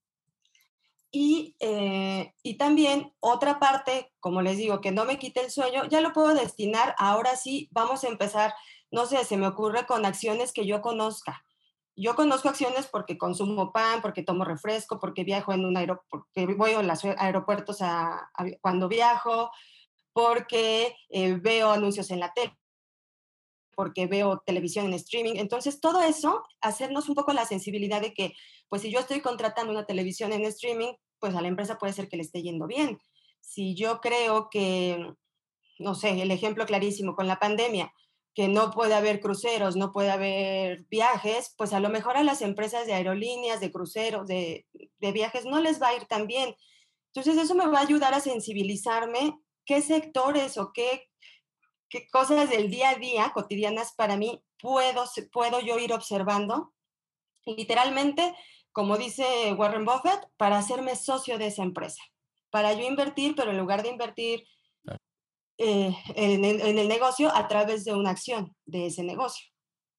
Y, 1.10 1.56
eh, 1.58 2.34
y, 2.44 2.56
también 2.56 3.12
otra 3.18 3.58
parte, 3.58 4.12
como 4.20 4.42
les 4.42 4.58
digo, 4.58 4.80
que 4.80 4.92
no 4.92 5.04
me 5.04 5.18
quite 5.18 5.40
el 5.40 5.50
sueño, 5.50 5.86
ya 5.86 6.00
lo 6.02 6.12
puedo 6.12 6.34
destinar, 6.34 6.94
ahora 6.98 7.34
sí, 7.34 7.68
vamos 7.72 8.04
a 8.04 8.08
empezar, 8.08 8.54
no 8.92 9.06
sé, 9.06 9.24
se 9.24 9.36
me 9.36 9.48
ocurre 9.48 9.86
con 9.86 10.06
acciones 10.06 10.52
que 10.52 10.64
yo 10.64 10.82
conozca. 10.82 11.42
Yo 12.00 12.14
conozco 12.14 12.48
acciones 12.48 12.86
porque 12.86 13.18
consumo 13.18 13.72
pan, 13.72 14.00
porque 14.00 14.22
tomo 14.22 14.44
refresco, 14.44 15.00
porque 15.00 15.24
viajo 15.24 15.52
en 15.52 15.64
un 15.64 15.76
aeropuerto, 15.76 16.06
porque 16.10 16.54
voy 16.54 16.70
a 16.70 16.82
los 16.82 17.04
aeropuertos 17.04 17.78
a, 17.80 18.30
cuando 18.60 18.86
viajo, 18.86 19.50
porque 20.12 20.94
eh, 21.08 21.32
veo 21.34 21.72
anuncios 21.72 22.12
en 22.12 22.20
la 22.20 22.32
tele, 22.32 22.56
porque 23.74 24.06
veo 24.06 24.40
televisión 24.46 24.86
en 24.86 24.94
streaming. 24.94 25.34
Entonces, 25.38 25.80
todo 25.80 26.00
eso, 26.00 26.44
hacernos 26.60 27.08
un 27.08 27.16
poco 27.16 27.32
la 27.32 27.46
sensibilidad 27.46 28.00
de 28.00 28.14
que, 28.14 28.32
pues 28.68 28.82
si 28.82 28.92
yo 28.92 29.00
estoy 29.00 29.20
contratando 29.20 29.72
una 29.72 29.84
televisión 29.84 30.32
en 30.32 30.44
streaming, 30.44 30.92
pues 31.18 31.34
a 31.34 31.42
la 31.42 31.48
empresa 31.48 31.78
puede 31.78 31.94
ser 31.94 32.08
que 32.08 32.16
le 32.16 32.22
esté 32.22 32.42
yendo 32.42 32.68
bien. 32.68 33.00
Si 33.40 33.74
yo 33.74 34.00
creo 34.00 34.50
que, 34.50 35.04
no 35.80 35.96
sé, 35.96 36.22
el 36.22 36.30
ejemplo 36.30 36.64
clarísimo 36.64 37.16
con 37.16 37.26
la 37.26 37.40
pandemia, 37.40 37.92
que 38.38 38.46
no 38.46 38.70
puede 38.70 38.94
haber 38.94 39.18
cruceros, 39.18 39.74
no 39.74 39.90
puede 39.90 40.12
haber 40.12 40.84
viajes, 40.84 41.52
pues 41.58 41.72
a 41.72 41.80
lo 41.80 41.88
mejor 41.88 42.16
a 42.16 42.22
las 42.22 42.40
empresas 42.40 42.86
de 42.86 42.94
aerolíneas, 42.94 43.58
de 43.58 43.72
cruceros, 43.72 44.28
de, 44.28 44.64
viajes, 45.00 45.44
no 45.44 45.60
les 45.60 45.82
va 45.82 45.88
a 45.88 45.96
ir 45.96 46.04
tan 46.04 46.28
bien. 46.28 46.54
Entonces 47.12 47.36
eso 47.36 47.56
me 47.56 47.66
va 47.66 47.80
a 47.80 47.82
ayudar 47.82 48.14
a 48.14 48.20
sensibilizarme 48.20 49.36
qué 49.64 49.82
sectores 49.82 50.56
o 50.56 50.72
qué, 50.72 51.10
qué 51.88 52.06
cosas 52.12 52.48
del 52.48 52.70
día 52.70 52.90
a 52.90 52.94
día 52.94 53.32
cotidianas 53.34 53.92
para 53.96 54.16
mí 54.16 54.40
puedo, 54.62 55.04
puedo 55.32 55.58
yo 55.58 55.76
ir 55.80 55.92
observando. 55.92 56.72
literalmente, 57.44 58.36
como 58.70 58.98
dice 58.98 59.52
Warren 59.54 59.84
Buffett, 59.84 60.30
para 60.36 60.58
hacerme 60.58 60.94
socio 60.94 61.38
de 61.38 61.48
esa 61.48 61.64
empresa, 61.64 62.04
para 62.50 62.72
yo 62.72 62.86
invertir, 62.86 63.34
pero 63.34 63.50
en 63.50 63.58
lugar 63.58 63.82
de 63.82 63.88
invertir 63.88 64.46
eh, 65.60 65.92
en, 66.14 66.44
el 66.44 66.86
negocio 66.86 67.34
a 67.34 67.48
través 67.48 67.84
de 67.84 67.92
una 67.92 68.10
acción 68.10 68.54
de 68.64 68.86
ese 68.86 69.02
negocio. 69.02 69.44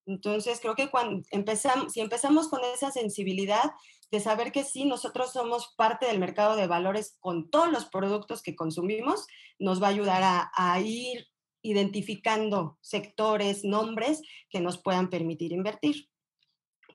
Entonces, 0.05 0.59
creo 0.61 0.73
que 0.73 0.89
cuando 0.89 1.21
empezamos, 1.31 1.91
si 1.91 1.99
empezamos 1.99 2.47
con 2.47 2.61
esa 2.63 2.91
sensibilidad 2.91 3.71
de 4.09 4.21
saber 4.21 4.53
que 4.53 4.63
sí, 4.63 4.85
nosotros 4.85 5.33
somos 5.33 5.73
parte 5.75 6.05
del 6.05 6.17
mercado 6.17 6.55
de 6.55 6.65
valores 6.65 7.17
con 7.19 7.49
todos 7.49 7.69
los 7.69 7.85
productos 7.85 8.41
que 8.41 8.55
consumimos, 8.55 9.27
nos 9.59 9.83
va 9.83 9.87
a 9.87 9.91
ayudar 9.91 10.23
a, 10.23 10.51
a 10.55 10.79
ir 10.79 11.27
identificando 11.61 12.77
sectores, 12.79 13.65
nombres 13.65 14.21
que 14.49 14.61
nos 14.61 14.81
puedan 14.81 15.09
permitir 15.09 15.51
invertir. 15.51 16.09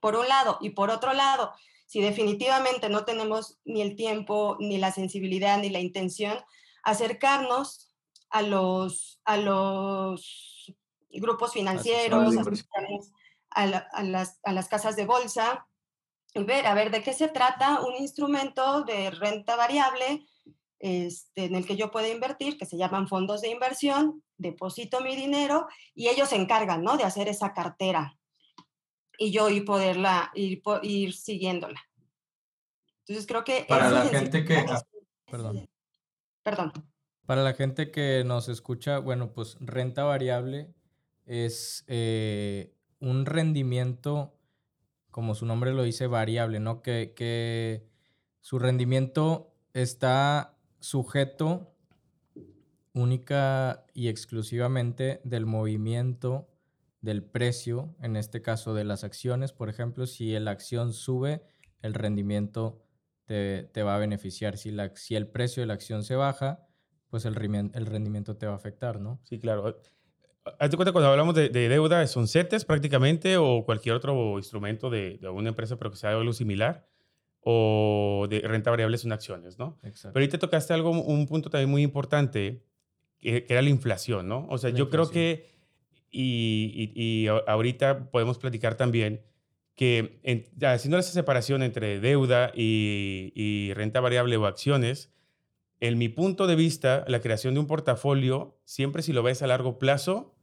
Por 0.00 0.16
un 0.16 0.26
lado, 0.26 0.56
y 0.62 0.70
por 0.70 0.88
otro 0.88 1.12
lado, 1.12 1.52
si 1.86 2.00
definitivamente 2.00 2.88
no 2.88 3.04
tenemos 3.04 3.60
ni 3.66 3.82
el 3.82 3.94
tiempo, 3.94 4.56
ni 4.58 4.78
la 4.78 4.90
sensibilidad, 4.90 5.58
ni 5.58 5.68
la 5.68 5.80
intención, 5.80 6.38
acercarnos 6.82 7.93
a 8.34 8.42
los, 8.42 9.20
a 9.24 9.36
los 9.36 10.74
grupos 11.08 11.52
financieros, 11.52 12.34
a, 13.50 14.02
las, 14.02 14.40
a 14.42 14.52
las 14.52 14.68
casas 14.68 14.96
de 14.96 15.06
bolsa, 15.06 15.68
y 16.34 16.42
ver, 16.42 16.66
a 16.66 16.74
ver, 16.74 16.90
de 16.90 17.00
qué 17.00 17.12
se 17.12 17.28
trata 17.28 17.80
un 17.82 17.94
instrumento 17.94 18.82
de 18.82 19.12
renta 19.12 19.54
variable 19.54 20.26
este, 20.80 21.44
en 21.44 21.54
el 21.54 21.64
que 21.64 21.76
yo 21.76 21.92
pueda 21.92 22.08
invertir, 22.08 22.58
que 22.58 22.66
se 22.66 22.76
llaman 22.76 23.06
fondos 23.06 23.40
de 23.40 23.50
inversión, 23.50 24.24
deposito 24.36 25.00
mi 25.00 25.14
dinero 25.14 25.68
y 25.94 26.08
ellos 26.08 26.30
se 26.30 26.36
encargan, 26.36 26.82
¿no? 26.82 26.96
De 26.96 27.04
hacer 27.04 27.28
esa 27.28 27.54
cartera 27.54 28.18
y 29.16 29.30
yo 29.30 29.48
y 29.48 29.60
poderla, 29.60 30.32
ir, 30.34 30.60
ir 30.82 31.14
siguiéndola. 31.14 31.80
Entonces 33.06 33.28
creo 33.28 33.44
que... 33.44 33.64
Para 33.68 33.90
la 33.90 34.06
gente 34.06 34.44
que... 34.44 34.66
Perdón. 35.30 35.70
Perdón. 36.42 36.72
Para 37.26 37.42
la 37.42 37.54
gente 37.54 37.90
que 37.90 38.22
nos 38.24 38.48
escucha, 38.48 38.98
bueno, 38.98 39.32
pues 39.32 39.56
renta 39.60 40.04
variable 40.04 40.74
es 41.26 41.84
eh, 41.86 42.74
un 43.00 43.24
rendimiento, 43.24 44.34
como 45.10 45.34
su 45.34 45.46
nombre 45.46 45.72
lo 45.72 45.82
dice, 45.82 46.06
variable, 46.06 46.60
¿no? 46.60 46.82
Que, 46.82 47.14
que 47.16 47.86
su 48.40 48.58
rendimiento 48.58 49.54
está 49.72 50.56
sujeto 50.80 51.74
única 52.92 53.86
y 53.94 54.08
exclusivamente 54.08 55.20
del 55.24 55.46
movimiento 55.46 56.48
del 57.00 57.22
precio, 57.22 57.94
en 58.00 58.16
este 58.16 58.40
caso 58.40 58.72
de 58.74 58.84
las 58.84 59.04
acciones. 59.04 59.52
Por 59.52 59.68
ejemplo, 59.68 60.06
si 60.06 60.38
la 60.38 60.52
acción 60.52 60.92
sube, 60.92 61.42
el 61.82 61.94
rendimiento 61.94 62.82
te, 63.26 63.82
va 63.82 63.96
a 63.96 63.98
beneficiar. 63.98 64.56
Si, 64.56 64.70
la, 64.70 64.94
si 64.94 65.16
el 65.16 65.26
precio 65.26 65.62
de 65.62 65.66
la 65.66 65.74
acción 65.74 66.04
se 66.04 66.14
baja, 66.16 66.66
pues 67.14 67.26
el, 67.26 67.36
el 67.74 67.86
rendimiento 67.86 68.36
te 68.36 68.44
va 68.44 68.54
a 68.54 68.56
afectar, 68.56 68.98
¿no? 68.98 69.20
Sí, 69.22 69.38
claro. 69.38 69.78
Hazte 70.58 70.74
cuenta 70.74 70.90
cuando 70.90 71.08
hablamos 71.10 71.36
de, 71.36 71.48
deuda, 71.48 72.04
son 72.08 72.26
CETES 72.26 72.64
prácticamente 72.64 73.36
o 73.36 73.64
cualquier 73.64 73.94
otro 73.94 74.36
instrumento 74.36 74.90
de, 74.90 75.18
de 75.18 75.28
una 75.28 75.50
empresa, 75.50 75.76
pero 75.76 75.92
que 75.92 75.96
sea 75.96 76.10
algo 76.10 76.32
similar, 76.32 76.88
o 77.38 78.26
de 78.28 78.40
renta 78.40 78.70
variable 78.70 78.98
son 78.98 79.12
acciones, 79.12 79.60
¿no? 79.60 79.78
Exacto. 79.84 80.12
Pero 80.12 80.24
ahí 80.24 80.28
te 80.28 80.38
tocaste 80.38 80.74
algo, 80.74 80.90
un 80.90 81.26
punto 81.28 81.50
también 81.50 81.70
muy 81.70 81.82
importante, 81.82 82.64
que, 83.20 83.46
era 83.48 83.62
la 83.62 83.70
inflación, 83.70 84.26
¿no? 84.26 84.48
O 84.50 84.58
sea, 84.58 84.70
yo 84.70 84.90
creo 84.90 85.08
que, 85.08 85.54
y, 86.10 86.90
y, 86.96 87.28
ahorita 87.28 88.10
podemos 88.10 88.38
platicar 88.38 88.74
también, 88.74 89.22
que 89.76 90.20
haciendo 90.64 90.98
esa 90.98 91.12
separación 91.12 91.62
entre 91.62 92.00
deuda 92.00 92.50
y, 92.52 93.30
y 93.36 93.72
renta 93.72 94.00
variable 94.00 94.36
o 94.36 94.46
acciones, 94.46 95.13
en 95.80 95.98
mi 95.98 96.08
punto 96.08 96.46
de 96.46 96.56
vista, 96.56 97.04
la 97.08 97.20
creación 97.20 97.54
de 97.54 97.60
un 97.60 97.66
portafolio, 97.66 98.58
siempre 98.64 99.02
si 99.02 99.12
lo 99.12 99.22
ves 99.22 99.42
a 99.42 99.46
largo 99.46 99.78
plazo, 99.78 100.34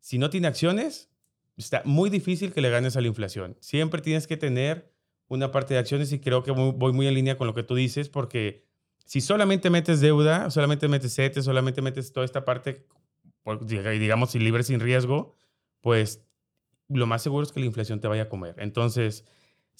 si 0.00 0.18
no 0.18 0.30
tiene 0.30 0.48
acciones, 0.48 1.10
está 1.56 1.82
muy 1.84 2.10
difícil 2.10 2.52
que 2.52 2.60
le 2.60 2.70
ganes 2.70 2.96
a 2.96 3.00
la 3.00 3.08
inflación. 3.08 3.56
Siempre 3.60 4.00
tienes 4.02 4.26
que 4.26 4.36
tener 4.36 4.92
una 5.28 5.52
parte 5.52 5.74
de 5.74 5.80
acciones 5.80 6.12
y 6.12 6.18
creo 6.18 6.42
que 6.42 6.50
voy 6.50 6.92
muy 6.92 7.06
en 7.06 7.14
línea 7.14 7.36
con 7.36 7.46
lo 7.46 7.54
que 7.54 7.62
tú 7.62 7.74
dices 7.74 8.08
porque 8.08 8.66
si 9.04 9.20
solamente 9.20 9.70
metes 9.70 10.00
deuda, 10.00 10.50
solamente 10.50 10.88
metes 10.88 11.14
CETES, 11.14 11.44
solamente 11.44 11.82
metes 11.82 12.12
toda 12.12 12.24
esta 12.24 12.44
parte, 12.44 12.86
digamos, 13.98 14.30
sin 14.30 14.44
libre, 14.44 14.62
sin 14.62 14.80
riesgo, 14.80 15.34
pues 15.80 16.24
lo 16.88 17.06
más 17.06 17.22
seguro 17.22 17.44
es 17.44 17.52
que 17.52 17.60
la 17.60 17.66
inflación 17.66 18.00
te 18.00 18.08
vaya 18.08 18.22
a 18.22 18.28
comer. 18.28 18.54
Entonces, 18.58 19.24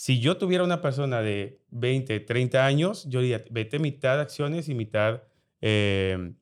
si 0.00 0.18
yo 0.18 0.38
tuviera 0.38 0.64
una 0.64 0.80
persona 0.80 1.20
de 1.20 1.60
20, 1.72 2.20
30 2.20 2.64
años, 2.64 3.04
yo 3.10 3.20
diría, 3.20 3.44
vete 3.50 3.78
mitad 3.78 4.18
acciones 4.18 4.70
y 4.70 4.74
mitad 4.74 5.24
eh, 5.60 6.32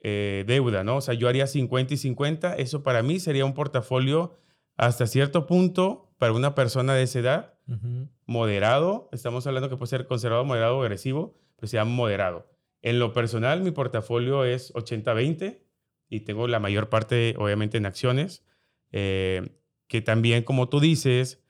eh, 0.00 0.44
deuda, 0.46 0.84
¿no? 0.84 0.96
O 0.96 1.00
sea, 1.00 1.14
yo 1.14 1.26
haría 1.26 1.46
50 1.46 1.94
y 1.94 1.96
50. 1.96 2.56
Eso 2.56 2.82
para 2.82 3.02
mí 3.02 3.20
sería 3.20 3.46
un 3.46 3.54
portafolio 3.54 4.36
hasta 4.76 5.06
cierto 5.06 5.46
punto 5.46 6.14
para 6.18 6.34
una 6.34 6.54
persona 6.54 6.94
de 6.94 7.04
esa 7.04 7.20
edad, 7.20 7.54
moderado. 8.26 9.08
Estamos 9.12 9.46
hablando 9.46 9.70
que 9.70 9.78
puede 9.78 9.88
ser 9.88 10.06
conservado, 10.06 10.44
moderado 10.44 10.76
o 10.76 10.82
agresivo, 10.82 11.38
pero 11.56 11.68
sea 11.68 11.86
moderado. 11.86 12.50
En 12.82 12.98
lo 12.98 13.14
personal, 13.14 13.62
mi 13.62 13.70
portafolio 13.70 14.44
es 14.44 14.74
80-20 14.74 15.62
y 16.10 16.20
tengo 16.20 16.48
la 16.48 16.60
mayor 16.60 16.90
parte, 16.90 17.34
obviamente, 17.38 17.78
en 17.78 17.86
acciones, 17.86 18.44
eh, 18.92 19.56
que 19.86 20.02
también, 20.02 20.42
como 20.42 20.68
tú 20.68 20.80
dices, 20.80 21.43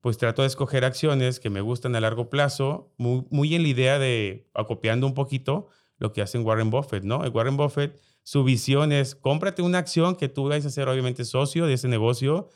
pues 0.00 0.16
trato 0.18 0.42
de 0.42 0.48
escoger 0.48 0.84
acciones 0.84 1.40
que 1.40 1.50
me 1.50 1.60
gustan 1.60 1.96
a 1.96 2.00
largo 2.00 2.30
plazo, 2.30 2.92
muy, 2.98 3.24
muy 3.30 3.54
en 3.54 3.62
la 3.62 3.68
idea 3.68 3.98
de, 3.98 4.48
acopiando 4.54 5.06
un 5.06 5.14
poquito, 5.14 5.68
lo 5.98 6.12
que 6.12 6.22
hacen 6.22 6.44
Warren 6.44 6.70
Buffett, 6.70 7.02
¿no? 7.02 7.24
El 7.24 7.30
Warren 7.30 7.56
Buffett, 7.56 8.00
su 8.22 8.44
visión 8.44 8.92
es, 8.92 9.14
cómprate 9.14 9.62
una 9.62 9.78
acción 9.78 10.14
que 10.14 10.28
tú 10.28 10.48
vayas 10.48 10.66
a 10.66 10.70
ser 10.70 10.88
obviamente 10.88 11.24
socio 11.24 11.66
de 11.66 11.74
ese 11.74 11.88
negocio, 11.88 12.48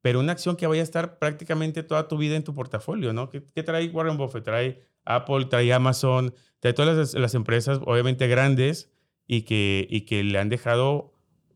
pero 0.00 0.20
una 0.20 0.32
acción 0.32 0.56
que 0.56 0.66
vaya 0.66 0.80
a 0.80 0.84
estar 0.84 1.18
prácticamente 1.18 1.82
toda 1.82 2.08
tu 2.08 2.16
vida 2.16 2.36
en 2.36 2.44
tu 2.44 2.54
portafolio, 2.54 3.12
¿no? 3.12 3.28
¿Qué, 3.28 3.62
trae 3.62 3.88
Warren 3.88 4.16
Buffett? 4.16 4.44
Trae 4.44 4.80
Apple, 5.04 5.46
trae 5.46 5.72
Amazon, 5.72 6.34
trae 6.60 6.72
todas 6.72 7.14
las, 7.14 7.34
empresas 7.34 7.80
obviamente 7.84 8.26
grandes 8.28 8.90
y 9.26 9.42
que, 9.42 9.86
y 9.90 10.02
que 10.02 10.22
le 10.22 10.38
han 10.38 10.48
dejado, 10.48 11.12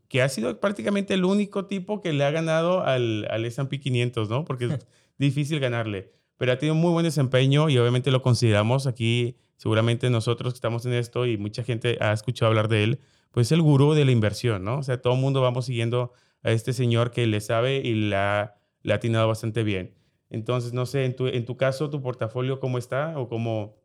que 0.09 0.23
ha 0.23 0.29
sido 0.29 0.61
prácticamente 0.61 1.15
el 1.15 1.25
único 1.25 1.67
tipo 1.67 2.01
que 2.01 2.13
le 2.13 2.25
ha 2.25 2.31
ganado 2.31 2.83
al, 2.83 3.27
al 3.31 3.45
S&P 3.45 3.81
500, 3.81 4.29
¿no? 4.29 4.45
Porque 4.45 4.77
difícil 5.23 5.61
ganarle, 5.61 6.13
pero 6.37 6.53
ha 6.53 6.59
tenido 6.59 6.75
muy 6.75 6.93
buen 6.93 7.05
desempeño 7.05 7.69
y 7.69 7.79
obviamente 7.79 8.11
lo 8.11 8.23
consideramos 8.23 8.87
aquí 8.87 9.37
seguramente 9.63 10.11
nosotros 10.11 10.53
que 10.53 10.57
estamos 10.57 10.85
en 10.87 10.93
esto 10.95 11.25
y 11.25 11.39
mucha 11.39 11.63
gente 11.63 11.97
ha 12.01 12.13
escuchado 12.13 12.49
hablar 12.49 12.67
de 12.67 12.83
él, 12.83 13.01
pues 13.31 13.47
es 13.47 13.53
el 13.53 13.63
gurú 13.63 13.95
de 13.95 14.05
la 14.05 14.11
inversión, 14.11 14.65
¿no? 14.65 14.79
O 14.79 14.83
sea, 14.83 15.01
todo 15.01 15.15
el 15.15 15.21
mundo 15.21 15.41
vamos 15.41 15.67
siguiendo 15.67 16.13
a 16.43 16.51
este 16.51 16.73
señor 16.73 17.13
que 17.13 17.29
le 17.29 17.41
sabe 17.41 17.77
y 17.77 17.95
la, 17.95 18.57
le 18.83 18.93
ha 18.93 18.97
atinado 18.97 19.29
bastante 19.29 19.63
bien. 19.63 19.95
Entonces, 20.31 20.73
no 20.73 20.85
sé, 20.85 21.05
en 21.05 21.15
tu, 21.15 21.29
en 21.29 21.45
tu 21.45 21.57
caso, 21.57 21.91
tu 21.91 22.03
portafolio, 22.03 22.59
¿cómo 22.59 22.77
está? 22.77 23.17
¿O 23.17 23.29
cómo, 23.29 23.77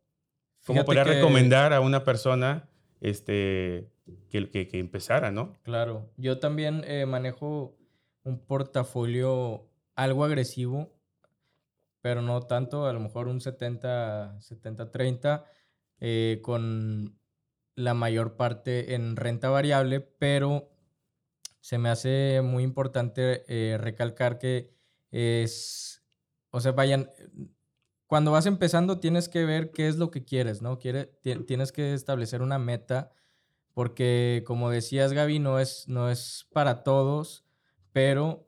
cómo 0.66 0.84
podría 0.84 1.04
recomendar 1.04 1.74
a 1.74 1.80
una 1.80 2.04
persona 2.04 2.68
este, 3.00 3.88
que, 4.32 4.50
que, 4.50 4.68
que, 4.68 4.80
empezara, 4.80 5.30
no? 5.30 5.54
Claro, 5.62 6.10
yo 6.18 6.40
también 6.40 6.84
eh, 6.88 7.06
manejo 7.06 7.78
un 8.24 8.40
portafolio 8.40 9.70
algo 9.96 10.26
agresivo, 10.26 10.97
pero 12.02 12.22
no 12.22 12.42
tanto, 12.42 12.86
a 12.86 12.94
lo 12.94 13.00
mejor 13.00 13.28
un 13.28 13.42
70, 13.42 14.42
70, 14.42 14.92
30 14.92 15.46
eh, 16.00 16.40
con 16.44 17.20
la 17.76 17.94
mayor 17.94 18.36
parte 18.36 18.96
en 18.96 19.16
renta 19.16 19.50
variable, 19.50 20.02
pero 20.02 20.72
se 21.60 21.78
me 21.78 21.90
hace 21.90 22.42
muy 22.44 22.64
importante 22.64 23.44
eh, 23.48 23.78
recalcar 23.78 24.40
que 24.40 24.74
es, 25.12 26.04
o 26.50 26.60
sea, 26.60 26.72
vayan, 26.72 27.12
cuando 28.08 28.32
vas 28.32 28.46
empezando 28.46 29.00
tienes 29.00 29.30
que 29.30 29.46
ver 29.46 29.72
qué 29.72 29.88
es 29.88 29.98
lo 29.98 30.10
que 30.12 30.24
quieres, 30.24 30.62
¿no? 30.62 30.80
Quiere, 30.80 31.06
tienes 31.46 31.72
que 31.72 31.94
establecer 31.94 32.42
una 32.42 32.58
meta, 32.58 33.12
porque 33.74 34.44
como 34.48 34.70
decías 34.70 35.14
Gaby, 35.14 35.40
no 35.40 35.60
es, 35.60 35.88
no 35.88 36.10
es 36.10 36.48
para 36.54 36.84
todos, 36.84 37.46
pero 37.92 38.48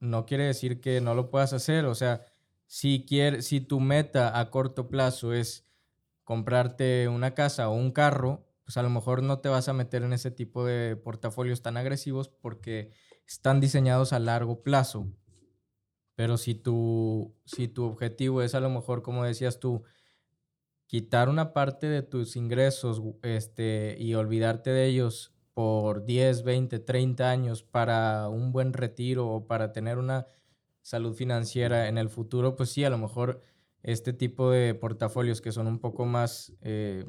no 0.00 0.26
quiere 0.26 0.44
decir 0.44 0.80
que 0.80 1.00
no 1.00 1.14
lo 1.14 1.30
puedas 1.30 1.52
hacer, 1.52 1.84
o 1.84 1.94
sea, 1.94 2.24
si, 2.66 3.04
quieres, 3.06 3.46
si 3.46 3.60
tu 3.60 3.80
meta 3.80 4.38
a 4.38 4.50
corto 4.50 4.88
plazo 4.88 5.32
es 5.32 5.66
comprarte 6.24 7.08
una 7.08 7.34
casa 7.34 7.68
o 7.68 7.74
un 7.74 7.92
carro, 7.92 8.46
pues 8.64 8.76
a 8.76 8.82
lo 8.82 8.90
mejor 8.90 9.22
no 9.22 9.40
te 9.40 9.48
vas 9.48 9.68
a 9.68 9.74
meter 9.74 10.02
en 10.02 10.12
ese 10.12 10.30
tipo 10.30 10.64
de 10.64 10.96
portafolios 10.96 11.62
tan 11.62 11.76
agresivos 11.76 12.28
porque 12.28 12.90
están 13.26 13.60
diseñados 13.60 14.12
a 14.12 14.18
largo 14.18 14.62
plazo. 14.62 15.06
Pero 16.14 16.36
si 16.36 16.54
tu, 16.54 17.36
si 17.44 17.68
tu 17.68 17.84
objetivo 17.84 18.42
es 18.42 18.54
a 18.54 18.60
lo 18.60 18.70
mejor, 18.70 19.02
como 19.02 19.24
decías 19.24 19.58
tú, 19.60 19.82
quitar 20.86 21.28
una 21.28 21.52
parte 21.52 21.88
de 21.88 22.02
tus 22.02 22.36
ingresos 22.36 23.02
este, 23.22 23.96
y 23.98 24.14
olvidarte 24.14 24.70
de 24.70 24.86
ellos 24.86 25.34
por 25.52 26.04
10, 26.04 26.42
20, 26.44 26.78
30 26.80 27.30
años 27.30 27.62
para 27.62 28.28
un 28.28 28.52
buen 28.52 28.72
retiro 28.72 29.28
o 29.28 29.46
para 29.46 29.72
tener 29.72 29.98
una 29.98 30.26
salud 30.84 31.14
financiera 31.14 31.88
en 31.88 31.96
el 31.96 32.10
futuro, 32.10 32.56
pues 32.56 32.70
sí, 32.70 32.84
a 32.84 32.90
lo 32.90 32.98
mejor 32.98 33.40
este 33.82 34.12
tipo 34.12 34.50
de 34.50 34.74
portafolios 34.74 35.40
que 35.40 35.50
son 35.50 35.66
un 35.66 35.78
poco 35.78 36.04
más, 36.04 36.52
eh, 36.60 37.06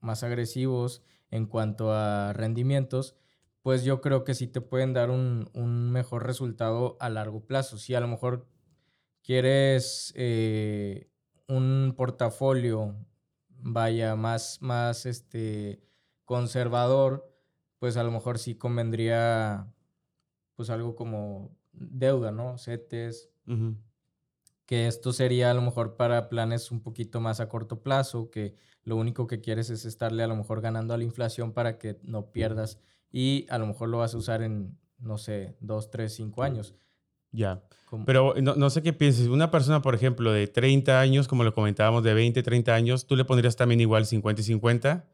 más 0.00 0.22
agresivos 0.22 1.02
en 1.30 1.46
cuanto 1.46 1.92
a 1.92 2.32
rendimientos, 2.32 3.16
pues 3.62 3.82
yo 3.82 4.00
creo 4.00 4.22
que 4.22 4.34
sí 4.34 4.46
te 4.46 4.60
pueden 4.60 4.92
dar 4.92 5.10
un, 5.10 5.50
mejor 5.90 6.24
resultado 6.24 6.96
a 7.00 7.08
largo 7.10 7.44
plazo. 7.44 7.78
Si 7.78 7.94
a 7.96 8.00
lo 8.00 8.06
mejor 8.06 8.46
quieres 9.22 10.12
eh, 10.16 11.10
un 11.48 11.94
portafolio, 11.96 12.94
vaya, 13.48 14.14
más, 14.14 14.62
más 14.62 15.04
este, 15.04 15.82
conservador, 16.24 17.28
pues 17.80 17.96
a 17.96 18.04
lo 18.04 18.12
mejor 18.12 18.38
sí 18.38 18.54
convendría 18.54 19.72
pues 20.54 20.70
algo 20.70 20.94
como 20.94 21.55
deuda, 21.76 22.30
¿no? 22.30 22.58
CETES, 22.58 23.30
que 24.66 24.86
esto 24.88 25.12
sería 25.12 25.50
a 25.50 25.54
lo 25.54 25.62
mejor 25.62 25.96
para 25.96 26.28
planes 26.28 26.70
un 26.70 26.80
poquito 26.82 27.20
más 27.20 27.40
a 27.40 27.48
corto 27.48 27.82
plazo, 27.82 28.30
que 28.30 28.54
lo 28.84 28.96
único 28.96 29.26
que 29.26 29.40
quieres 29.40 29.70
es 29.70 29.84
estarle 29.84 30.22
a 30.22 30.26
lo 30.26 30.36
mejor 30.36 30.60
ganando 30.60 30.94
a 30.94 30.98
la 30.98 31.04
inflación 31.04 31.52
para 31.52 31.78
que 31.78 31.98
no 32.02 32.32
pierdas 32.32 32.78
y 33.12 33.46
a 33.50 33.58
lo 33.58 33.66
mejor 33.66 33.88
lo 33.88 33.98
vas 33.98 34.14
a 34.14 34.18
usar 34.18 34.42
en, 34.42 34.76
no 34.98 35.18
sé, 35.18 35.56
dos, 35.60 35.90
tres, 35.90 36.14
cinco 36.14 36.42
años. 36.42 36.74
Ya. 37.32 37.62
Pero 38.04 38.34
no, 38.40 38.54
no, 38.56 38.70
sé 38.70 38.82
qué 38.82 38.92
pienses. 38.92 39.28
Una 39.28 39.50
persona, 39.50 39.82
por 39.82 39.94
ejemplo, 39.94 40.32
de 40.32 40.46
30 40.46 41.00
años, 41.00 41.28
como 41.28 41.44
lo 41.44 41.54
comentábamos, 41.54 42.02
de 42.02 42.14
20, 42.14 42.42
30 42.42 42.74
años, 42.74 43.06
¿tú 43.06 43.14
le 43.14 43.24
pondrías 43.24 43.56
también 43.56 43.80
igual 43.80 44.06
50 44.06 44.40
y 44.40 44.44
50? 44.44 45.08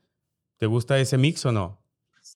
¿Te 0.56 0.66
gusta 0.66 0.98
ese 0.98 1.18
mix 1.18 1.44
o 1.44 1.52
no? 1.52 1.81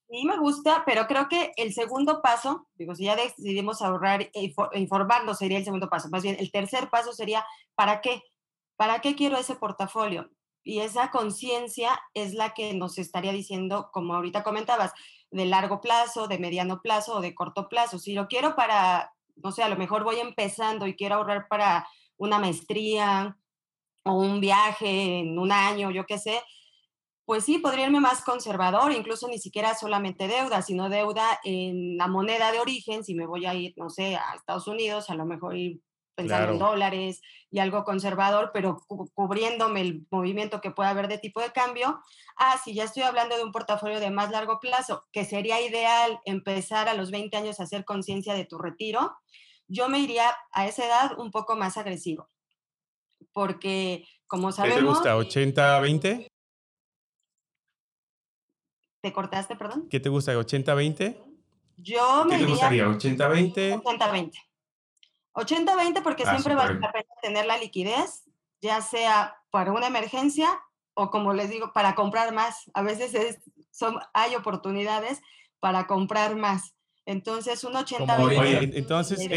Sí, 0.08 0.24
me 0.24 0.38
gusta, 0.38 0.84
pero 0.86 1.08
creo 1.08 1.28
que 1.28 1.52
el 1.56 1.72
segundo 1.72 2.22
paso, 2.22 2.68
digo, 2.74 2.94
si 2.94 3.04
ya 3.04 3.16
decidimos 3.16 3.82
ahorrar 3.82 4.30
e 4.32 4.54
informarnos, 4.74 5.38
sería 5.38 5.58
el 5.58 5.64
segundo 5.64 5.88
paso. 5.88 6.08
Más 6.10 6.22
bien, 6.22 6.36
el 6.38 6.52
tercer 6.52 6.90
paso 6.90 7.12
sería, 7.12 7.44
¿para 7.74 8.00
qué? 8.00 8.22
¿Para 8.76 9.00
qué 9.00 9.16
quiero 9.16 9.36
ese 9.36 9.56
portafolio? 9.56 10.30
Y 10.62 10.80
esa 10.80 11.10
conciencia 11.10 12.00
es 12.14 12.34
la 12.34 12.54
que 12.54 12.72
nos 12.74 12.98
estaría 12.98 13.32
diciendo, 13.32 13.90
como 13.92 14.14
ahorita 14.14 14.44
comentabas, 14.44 14.92
de 15.32 15.46
largo 15.46 15.80
plazo, 15.80 16.28
de 16.28 16.38
mediano 16.38 16.80
plazo 16.82 17.16
o 17.16 17.20
de 17.20 17.34
corto 17.34 17.68
plazo. 17.68 17.98
Si 17.98 18.14
lo 18.14 18.28
quiero 18.28 18.54
para, 18.54 19.12
no 19.36 19.50
sé, 19.50 19.64
a 19.64 19.68
lo 19.68 19.76
mejor 19.76 20.04
voy 20.04 20.20
empezando 20.20 20.86
y 20.86 20.94
quiero 20.94 21.16
ahorrar 21.16 21.48
para 21.48 21.86
una 22.16 22.38
maestría 22.38 23.36
o 24.04 24.14
un 24.14 24.40
viaje 24.40 25.20
en 25.20 25.38
un 25.38 25.50
año, 25.50 25.90
yo 25.90 26.06
qué 26.06 26.18
sé, 26.18 26.42
pues 27.26 27.44
sí, 27.44 27.58
podría 27.58 27.86
irme 27.86 27.98
más 27.98 28.22
conservador, 28.22 28.92
incluso 28.92 29.26
ni 29.26 29.38
siquiera 29.38 29.74
solamente 29.74 30.28
deuda, 30.28 30.62
sino 30.62 30.88
deuda 30.88 31.40
en 31.42 31.96
la 31.96 32.06
moneda 32.06 32.52
de 32.52 32.60
origen, 32.60 33.02
si 33.02 33.16
me 33.16 33.26
voy 33.26 33.46
a 33.46 33.54
ir, 33.54 33.74
no 33.76 33.90
sé, 33.90 34.14
a 34.14 34.36
Estados 34.36 34.68
Unidos, 34.68 35.10
a 35.10 35.16
lo 35.16 35.26
mejor 35.26 35.56
ir 35.56 35.80
pensando 36.14 36.52
en 36.52 36.58
dólares 36.58 37.20
y 37.50 37.58
algo 37.58 37.84
conservador, 37.84 38.52
pero 38.54 38.78
cubriéndome 39.12 39.80
el 39.80 40.06
movimiento 40.08 40.60
que 40.60 40.70
pueda 40.70 40.90
haber 40.90 41.08
de 41.08 41.18
tipo 41.18 41.40
de 41.40 41.50
cambio. 41.50 42.00
Ah, 42.36 42.58
si 42.64 42.74
ya 42.74 42.84
estoy 42.84 43.02
hablando 43.02 43.36
de 43.36 43.42
un 43.42 43.52
portafolio 43.52 43.98
de 43.98 44.10
más 44.10 44.30
largo 44.30 44.60
plazo, 44.60 45.04
que 45.12 45.24
sería 45.24 45.60
ideal 45.60 46.20
empezar 46.24 46.88
a 46.88 46.94
los 46.94 47.10
20 47.10 47.36
años 47.36 47.58
a 47.58 47.64
hacer 47.64 47.84
conciencia 47.84 48.34
de 48.34 48.46
tu 48.46 48.56
retiro, 48.56 49.16
yo 49.66 49.88
me 49.88 49.98
iría 49.98 50.32
a 50.52 50.66
esa 50.66 50.86
edad 50.86 51.18
un 51.18 51.32
poco 51.32 51.56
más 51.56 51.76
agresivo. 51.76 52.30
Porque, 53.32 54.04
como 54.28 54.52
sabemos... 54.52 54.98
¿Qué 55.00 55.08
te 55.08 55.12
gusta? 55.12 55.40
¿80-20? 55.40 56.30
¿Te 59.00 59.12
cortaste, 59.12 59.56
perdón? 59.56 59.88
¿Qué 59.90 60.00
te 60.00 60.08
gusta? 60.08 60.34
¿80-20? 60.34 61.16
Yo 61.76 62.24
me 62.24 62.38
¿Qué 62.38 62.44
te 62.44 62.50
gustaría? 62.50 62.86
¿80-20? 62.86 63.82
80-20. 63.82 64.32
80-20 65.34 66.02
porque 66.02 66.24
ah, 66.26 66.30
siempre 66.30 66.54
vale 66.54 66.80
la 66.80 66.92
pena 66.92 67.06
tener 67.22 67.46
la 67.46 67.58
liquidez, 67.58 68.24
ya 68.60 68.80
sea 68.80 69.36
para 69.50 69.72
una 69.72 69.86
emergencia 69.86 70.48
o 70.94 71.10
como 71.10 71.34
les 71.34 71.50
digo, 71.50 71.72
para 71.74 71.94
comprar 71.94 72.32
más. 72.32 72.70
A 72.72 72.82
veces 72.82 73.14
es, 73.14 73.38
son, 73.70 73.98
hay 74.14 74.34
oportunidades 74.34 75.20
para 75.60 75.86
comprar 75.86 76.36
más. 76.36 76.74
Entonces, 77.04 77.62
un 77.64 77.74
80-20. 77.74 78.38
Oye, 78.38 78.70
entonces, 78.78 79.28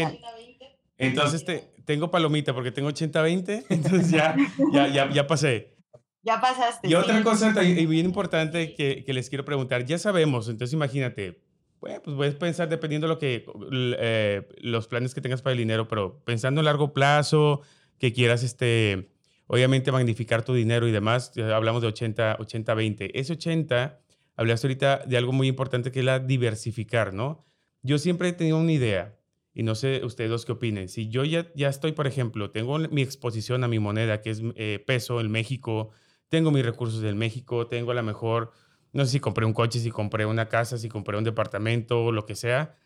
entonces 0.96 1.44
te, 1.44 1.72
tengo 1.84 2.10
palomita 2.10 2.54
porque 2.54 2.72
tengo 2.72 2.88
80-20, 2.88 3.66
entonces 3.68 4.10
ya, 4.10 4.34
ya, 4.72 4.88
ya, 4.88 5.10
ya 5.10 5.26
pasé. 5.26 5.76
Ya 6.22 6.40
pasaste. 6.40 6.88
Y 6.88 6.94
otra 6.94 7.22
cosa 7.22 7.52
bien 7.52 8.06
importante 8.06 8.74
que, 8.74 9.04
que, 9.04 9.12
les 9.12 9.28
quiero 9.28 9.44
preguntar, 9.44 9.84
ya 9.86 9.98
sabemos, 9.98 10.48
entonces 10.48 10.74
imagínate, 10.74 11.40
pues, 11.80 12.00
pues 12.00 12.14
puedes 12.14 12.34
pensar 12.34 12.68
dependiendo 12.68 13.06
de 13.06 13.14
lo 13.14 13.18
que, 13.18 13.46
eh, 13.72 14.46
los 14.58 14.86
planes 14.86 15.14
que 15.14 15.22
tengas 15.22 15.40
para 15.40 15.52
el 15.52 15.58
dinero, 15.58 15.88
pero 15.88 16.22
pensando 16.24 16.60
a 16.60 16.64
largo 16.64 16.92
plazo, 16.92 17.62
que 17.98 18.12
quieras, 18.12 18.42
este, 18.42 19.10
obviamente 19.46 19.90
magnificar 19.90 20.44
tu 20.44 20.52
dinero 20.52 20.86
y 20.86 20.92
demás, 20.92 21.32
hablamos 21.38 21.80
de 21.80 21.88
80, 21.88 22.36
80, 22.38 22.74
20. 22.74 23.18
Ese 23.18 23.32
80, 23.32 23.98
hablaste 24.36 24.66
ahorita 24.66 25.02
de 25.06 25.16
algo 25.16 25.32
muy 25.32 25.48
importante 25.48 25.90
que 25.90 26.00
es 26.00 26.04
la 26.04 26.18
diversificar, 26.18 27.14
¿no? 27.14 27.46
Yo 27.82 27.98
siempre 27.98 28.28
he 28.28 28.32
tenido 28.34 28.58
una 28.58 28.72
idea, 28.72 29.16
y 29.54 29.62
no 29.62 29.74
sé 29.74 30.04
ustedes 30.04 30.30
dos 30.30 30.44
qué 30.44 30.52
opinen. 30.52 30.88
Si 30.88 31.08
yo 31.08 31.24
ya, 31.24 31.50
ya 31.54 31.68
estoy, 31.68 31.92
por 31.92 32.06
ejemplo, 32.06 32.50
tengo 32.50 32.78
mi 32.78 33.02
exposición 33.02 33.64
a 33.64 33.68
mi 33.68 33.78
moneda, 33.78 34.20
que 34.20 34.30
es 34.30 34.42
eh, 34.54 34.82
peso 34.86 35.20
en 35.20 35.30
México, 35.30 35.90
tengo 36.30 36.50
mis 36.50 36.64
recursos 36.64 37.02
del 37.02 37.16
México, 37.16 37.66
tengo 37.66 37.90
a 37.90 37.94
lo 37.94 38.02
mejor, 38.02 38.52
no 38.92 39.04
sé 39.04 39.10
si 39.10 39.20
compré 39.20 39.44
un 39.44 39.52
coche, 39.52 39.80
si 39.80 39.90
compré 39.90 40.24
una 40.24 40.48
casa, 40.48 40.78
si 40.78 40.88
compré 40.88 41.18
un 41.18 41.24
departamento, 41.24 42.12
lo 42.12 42.24
que 42.24 42.36
sea, 42.36 42.76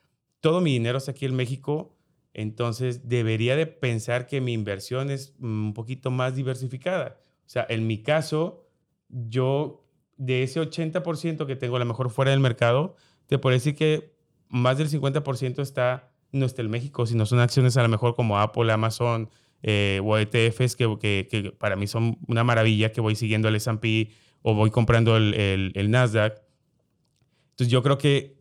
todo 0.41 0.61
mi 0.61 0.73
dinero 0.73 0.99
está 0.99 1.13
aquí 1.13 1.27
en 1.27 1.37
México, 1.37 1.95
entonces 2.33 3.07
debería 3.09 3.55
de 3.55 3.67
pensar 3.67 4.27
que 4.27 4.41
mi 4.41 4.53
inversión 4.53 5.11
es 5.11 5.35
un 5.39 5.73
poquito 5.75 6.11
más 6.11 6.35
diversificada. 6.35 7.19
O 7.47 7.49
sea, 7.49 7.65
en 7.69 7.87
mi 7.87 8.03
caso, 8.03 8.67
yo 9.09 9.87
de 10.17 10.43
ese 10.43 10.61
80% 10.61 11.47
que 11.47 11.55
tengo 11.55 11.77
a 11.77 11.79
lo 11.79 11.85
mejor 11.85 12.11
fuera 12.11 12.31
del 12.31 12.41
mercado, 12.41 12.97
te 13.27 13.39
puedo 13.39 13.55
decir 13.55 13.77
que 13.77 14.17
más 14.49 14.79
del 14.79 14.89
50% 14.89 15.61
está 15.61 16.11
no 16.33 16.47
está 16.47 16.63
en 16.63 16.71
México, 16.71 17.07
sino 17.07 17.27
son 17.27 17.39
acciones 17.39 17.77
a 17.77 17.83
lo 17.83 17.89
mejor 17.89 18.17
como 18.17 18.39
Apple, 18.41 18.73
Amazon, 18.73 19.31
eh, 19.67 19.99
o 20.05 20.19
ETFs 20.19 20.77
que, 20.77 20.87
que, 21.01 21.55
para 21.57 21.75
mí 21.75 21.87
son 21.87 22.19
una 22.29 22.45
maravilla, 22.45 22.93
que 22.93 23.01
voy 23.01 23.17
siguiendo 23.17 23.49
el 23.49 23.57
S&P 23.57 24.11
o 24.43 24.55
voy 24.55 24.71
comprando 24.71 25.17
el, 25.17 25.73
el, 25.75 25.91
Nasdaq. 25.91 26.43
Entonces 27.53 27.73
yo 27.73 27.83
creo 27.83 27.97
que 27.97 28.37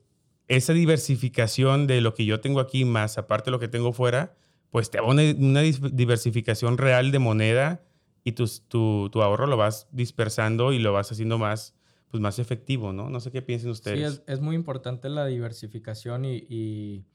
esa 0.49 0.73
diversificación 0.73 1.87
de 1.87 2.01
lo 2.01 2.13
que 2.13 2.25
yo 2.25 2.41
tengo 2.41 2.59
aquí 2.59 2.83
más 2.83 3.17
aparte 3.17 3.45
de 3.45 3.51
lo 3.51 3.59
que 3.59 3.69
tengo 3.69 3.93
fuera, 3.93 4.35
pues 4.69 4.89
te 4.89 4.97
da 4.97 5.05
una, 5.05 5.23
una 5.37 5.61
diversificación 5.61 6.77
real 6.77 7.13
de 7.13 7.19
moneda 7.19 7.85
y 8.25 8.33
tu, 8.33 8.45
tu, 8.67 9.09
tu, 9.09 9.21
ahorro 9.21 9.47
lo 9.47 9.55
vas 9.55 9.87
dispersando 9.93 10.73
y 10.73 10.79
lo 10.79 10.91
vas 10.91 11.09
haciendo 11.09 11.37
más, 11.37 11.73
pues 12.09 12.19
más 12.19 12.37
efectivo, 12.37 12.91
¿no? 12.91 13.09
No 13.09 13.21
sé 13.21 13.31
qué 13.31 13.41
piensen 13.41 13.69
ustedes. 13.69 13.97
Sí, 13.97 14.03
es, 14.03 14.23
es 14.27 14.41
muy 14.41 14.57
importante 14.57 15.07
la 15.07 15.25
diversificación 15.25 16.25
y, 16.25 16.45
y 16.49 17.05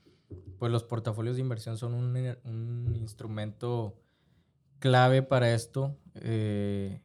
pues 0.58 0.72
los 0.72 0.84
portafolios 0.84 1.36
de 1.36 1.42
inversión 1.42 1.78
son 1.78 1.94
un, 1.94 2.14
un 2.44 2.96
instrumento 2.96 3.96
clave 4.78 5.22
para 5.22 5.54
esto. 5.54 5.96
Eh, 6.14 7.00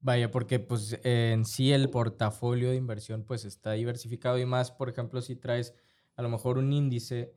vaya, 0.00 0.30
porque 0.30 0.58
pues 0.58 0.98
en 1.04 1.44
sí 1.44 1.72
el 1.72 1.90
portafolio 1.90 2.70
de 2.70 2.76
inversión 2.76 3.24
pues 3.24 3.44
está 3.44 3.72
diversificado 3.72 4.38
y 4.38 4.46
más, 4.46 4.70
por 4.70 4.88
ejemplo, 4.88 5.20
si 5.22 5.36
traes 5.36 5.74
a 6.16 6.22
lo 6.22 6.28
mejor 6.28 6.58
un 6.58 6.72
índice, 6.72 7.34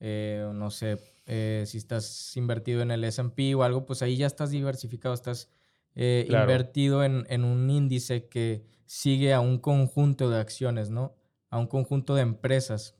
eh, 0.00 0.48
no 0.54 0.70
sé, 0.70 0.98
eh, 1.26 1.64
si 1.66 1.78
estás 1.78 2.36
invertido 2.36 2.82
en 2.82 2.90
el 2.90 3.04
S&P 3.04 3.54
o 3.54 3.62
algo, 3.62 3.86
pues 3.86 4.02
ahí 4.02 4.16
ya 4.16 4.26
estás 4.26 4.50
diversificado, 4.50 5.14
estás 5.14 5.48
invertido 5.96 7.04
en, 7.04 7.24
en 7.28 7.44
un 7.44 7.70
índice 7.70 8.28
que 8.28 8.64
sigue 8.84 9.32
a 9.32 9.40
un 9.40 9.58
conjunto 9.58 10.28
de 10.28 10.40
acciones, 10.40 10.90
¿no? 10.90 11.14
A 11.50 11.58
un 11.58 11.68
conjunto 11.68 12.16
de 12.16 12.22
empresas. 12.22 12.96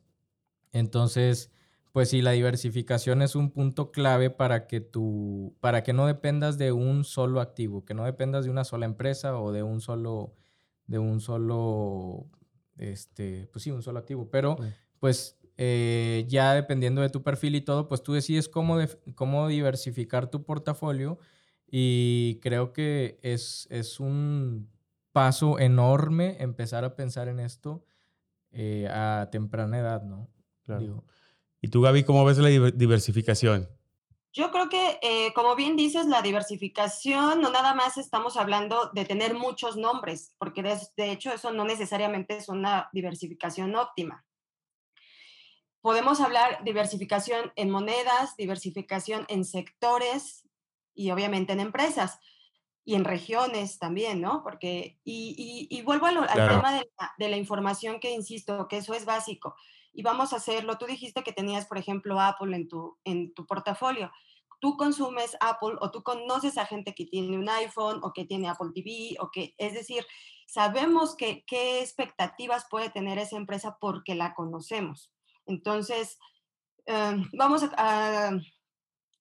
Entonces, 0.75 1.53
pues 1.93 2.11
sí, 2.11 2.21
la 2.21 2.33
diversificación 2.33 3.23
es 3.23 3.37
un 3.37 3.53
punto 3.53 3.93
clave 3.93 4.29
para 4.31 4.67
que 4.67 4.81
tú, 4.81 5.57
para 5.61 5.85
que 5.85 5.93
no 5.95 6.07
dependas 6.07 6.59
de 6.59 6.73
un 6.73 7.05
solo 7.05 7.41
activo, 7.41 7.85
que 7.85 7.95
no 7.95 8.05
dependas 8.05 8.45
de 8.45 8.51
una 8.51 8.65
sola 8.65 8.87
empresa 8.87 9.39
o 9.41 9.53
de 9.53 9.63
un 9.63 9.81
solo, 9.81 10.35
de 10.87 10.99
un 10.99 11.21
solo, 11.21 12.27
este, 12.77 13.49
pues 13.53 13.63
sí, 13.63 13.71
un 13.71 13.83
solo 13.83 14.01
activo. 14.01 14.29
Pero, 14.31 14.59
pues 14.99 15.39
eh, 15.57 16.25
ya 16.29 16.55
dependiendo 16.55 17.01
de 17.03 17.11
tu 17.11 17.23
perfil 17.23 17.55
y 17.55 17.61
todo, 17.61 17.89
pues 17.89 18.03
tú 18.03 18.13
decides 18.13 18.49
cómo, 18.49 18.79
cómo 19.15 19.47
diversificar 19.47 20.29
tu 20.31 20.45
portafolio 20.45 21.19
y 21.71 22.41
creo 22.43 22.73
que 22.73 23.21
es, 23.23 23.69
es 23.71 24.01
un 24.01 24.71
paso 25.13 25.61
enorme 25.61 26.37
empezar 26.41 26.85
a 26.85 26.97
pensar 26.97 27.29
en 27.29 27.39
esto 27.39 27.85
eh, 28.53 28.89
a 28.91 29.29
temprana 29.33 29.79
edad, 29.79 30.03
¿no? 30.03 30.31
Claro. 30.65 31.05
¿Y 31.61 31.69
tú, 31.69 31.81
Gaby, 31.81 32.05
cómo 32.05 32.25
ves 32.25 32.39
la 32.39 32.49
diversificación? 32.49 33.69
Yo 34.35 34.51
creo 34.51 34.69
que, 34.69 34.99
eh, 35.01 35.33
como 35.33 35.55
bien 35.55 35.77
dices, 35.77 36.07
la 36.07 36.21
diversificación 36.21 37.41
no 37.41 37.51
nada 37.51 37.73
más 37.73 37.97
estamos 37.99 38.37
hablando 38.37 38.91
de 38.93 39.05
tener 39.05 39.35
muchos 39.35 39.77
nombres, 39.77 40.35
porque 40.39 40.63
de, 40.63 40.77
de, 40.97 41.13
hecho 41.13 41.33
eso 41.33 41.53
no 41.53 41.65
necesariamente 41.65 42.37
es 42.37 42.49
una 42.49 42.91
diversificación 42.93 43.77
óptima. 43.77 44.27
Podemos 45.81 46.21
hablar 46.21 46.65
diversificación 46.65 47.53
en 47.55 47.71
monedas, 47.71 48.37
diversificación 48.37 49.25
en 49.29 49.45
sectores 49.45 50.49
y 50.95 51.13
obviamente 51.13 51.53
en 51.53 51.61
empresas 51.61 52.19
y 52.85 52.97
en 52.97 53.05
regiones 53.05 53.79
también, 53.79 54.21
¿no? 54.21 54.43
Porque, 54.43 54.99
y, 55.05 55.69
y, 55.71 55.83
vuelvo 55.83 56.07
al, 56.07 56.27
tema 56.27 56.75
de 56.75 56.91
la, 56.99 57.15
de 57.17 57.29
la, 57.29 57.37
información 57.37 58.01
que 58.01 58.11
insisto, 58.11 58.69
que 58.69 58.79
eso 58.79 58.95
es 58.95 59.05
básico 59.05 59.55
y 59.95 60.03
vamos 60.03 60.33
a 60.33 60.37
hacerlo. 60.37 60.77
Tú 60.77 60.87
dijiste 60.87 61.23
que 61.23 61.33
tenías, 61.33 61.67
por 61.67 61.79
ejemplo, 61.79 62.21
Apple 62.21 62.55
en 62.55 62.69
tu, 62.69 62.99
en 63.05 63.33
tu 63.33 63.47
portafolio. 63.47 64.11
Tú 64.61 64.77
consumes 64.77 65.37
Apple 65.41 65.77
o 65.81 65.91
tú 65.91 66.03
conoces 66.03 66.59
a 66.59 66.67
gente 66.67 66.95
que 66.95 67.07
tiene 67.07 67.39
un 67.39 67.49
iPhone 67.49 68.01
o 68.03 68.13
que 68.13 68.25
tiene 68.25 68.49
Apple 68.49 68.71
TV 68.75 69.17
o 69.21 69.31
que, 69.31 69.55
es 69.59 69.75
decir, 69.75 70.05
sabemos 70.47 71.17
que, 71.17 71.45
qué 71.47 71.81
expectativas 71.81 72.67
puede 72.69 72.91
tener 72.91 73.19
esa 73.19 73.37
empresa 73.37 73.79
porque 73.81 74.15
la 74.15 74.35
conocemos. 74.35 75.13
Entonces, 75.47 76.19
em, 76.87 77.29
vamos 77.33 77.63
a, 77.77 78.31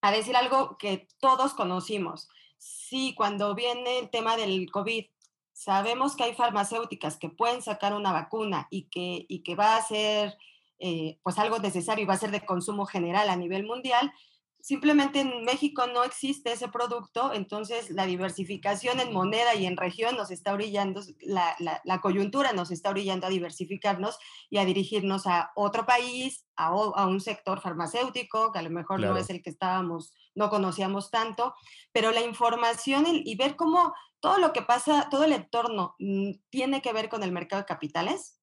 a 0.02 0.12
decir 0.12 0.36
algo 0.36 0.78
que 0.78 1.08
todos 1.20 1.54
conocimos. 1.54 2.30
Sí, 2.58 3.14
cuando 3.16 3.54
viene 3.54 4.00
el 4.00 4.10
tema 4.10 4.38
del 4.38 4.72
COVID, 4.72 5.06
sabemos 5.52 6.16
que 6.16 6.24
hay 6.24 6.34
farmacéuticas 6.34 7.18
que 7.18 7.30
pueden 7.30 7.62
sacar 7.62 7.94
una 7.94 8.12
vacuna 8.12 8.68
y 8.70 8.90
que, 8.90 9.26
y 9.30 9.44
que 9.44 9.56
va 9.56 9.78
a 9.78 9.82
ser 9.84 10.38
eh, 10.86 11.18
pues 11.24 11.40
algo 11.40 11.60
necesario 11.60 12.04
y 12.04 12.06
va 12.06 12.16
a 12.16 12.18
ser 12.18 12.32
de 12.32 12.46
consumo 12.46 12.86
general 12.86 13.30
a 13.30 13.38
nivel 13.38 13.66
mundial. 13.66 14.12
Simplemente 14.60 15.22
en 15.22 15.46
México 15.46 15.88
no 15.88 16.04
existe 16.04 16.52
ese 16.52 16.68
producto, 16.68 17.34
entonces 17.34 17.90
la 17.90 18.06
diversificación 18.06 19.00
en 19.00 19.14
moneda 19.14 19.56
y 19.56 19.66
en 19.66 19.78
región 19.78 20.18
nos 20.18 20.30
está 20.30 20.54
orillando, 20.54 21.02
la, 21.22 21.56
la, 21.58 22.02
coyuntura 22.02 22.52
nos 22.52 22.70
está 22.70 22.90
orillando 22.90 23.28
a 23.28 23.30
diversificarnos 23.30 24.18
y 24.50 24.58
a 24.58 24.66
dirigirnos 24.66 25.26
a 25.26 25.54
otro 25.56 25.86
país, 25.86 26.46
a, 26.58 26.68
a 26.68 27.08
un 27.08 27.22
sector 27.22 27.62
farmacéutico, 27.62 28.52
que 28.52 28.60
a 28.60 28.64
lo 28.64 28.70
mejor 28.70 29.00
no 29.00 29.16
es 29.16 29.30
el 29.30 29.42
que 29.42 29.52
estábamos, 29.52 30.14
no 30.36 30.50
conocíamos 30.50 31.12
tanto, 31.12 31.56
pero 31.94 32.12
la 32.12 32.22
información 32.22 33.06
y 33.08 33.36
ver 33.36 33.56
cómo 33.56 33.94
todo 34.20 34.38
lo 34.38 34.52
que 34.52 34.62
pasa, 34.62 35.08
todo 35.10 35.24
el 35.24 35.32
entorno 35.32 35.96
mm, 36.00 36.32
tiene 36.50 36.82
que 36.82 36.92
ver 36.92 37.08
con 37.08 37.24
el 37.24 37.32
mercado 37.32 37.62
de 37.62 37.68
capitales, 37.68 38.38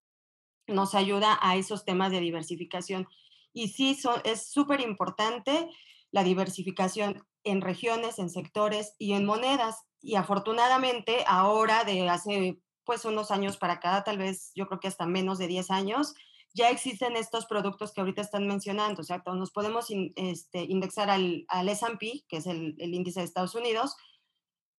nos 0.70 0.94
ayuda 0.94 1.38
a 1.42 1.56
esos 1.56 1.85
temas 1.85 2.11
de 2.11 2.20
diversificación. 2.20 3.09
Y 3.52 3.68
sí, 3.68 3.98
es 4.24 4.50
súper 4.50 4.80
importante 4.80 5.68
la 6.11 6.24
diversificación 6.24 7.24
en 7.44 7.61
regiones, 7.61 8.18
en 8.18 8.30
sectores 8.30 8.94
y 8.98 9.12
en 9.12 9.24
monedas. 9.26 9.85
y 10.02 10.14
afortunadamente 10.14 11.24
ahora 11.26 11.85
de 11.85 12.09
hace 12.09 12.59
pues 12.85 13.04
unos 13.04 13.30
años 13.30 13.59
para 13.59 13.74
acá, 13.74 14.02
tal 14.02 14.18
vez 14.18 14.50
yo 14.54 14.66
creo 14.66 14.80
que 14.80 14.88
hasta 14.88 15.06
menos 15.06 15.38
de 15.38 15.46
10 15.46 15.70
años, 15.70 16.14
ya 16.54 16.70
existen 16.70 17.16
estos 17.16 17.46
productos 17.46 17.92
que 17.92 18.00
ahorita 18.00 18.22
están 18.22 18.46
mencionando, 18.46 19.02
o 19.02 19.04
sea, 19.04 19.22
nos 19.26 19.52
podemos 19.52 19.87
este, 20.16 20.64
indexar 20.64 21.11
al, 21.11 21.44
al 21.48 21.68
S&P, 21.68 22.24
que 22.28 22.38
es 22.38 22.46
el, 22.46 22.74
el, 22.78 22.94
índice 22.94 23.20
de 23.20 23.26
Estados 23.26 23.54
Unidos, 23.54 23.94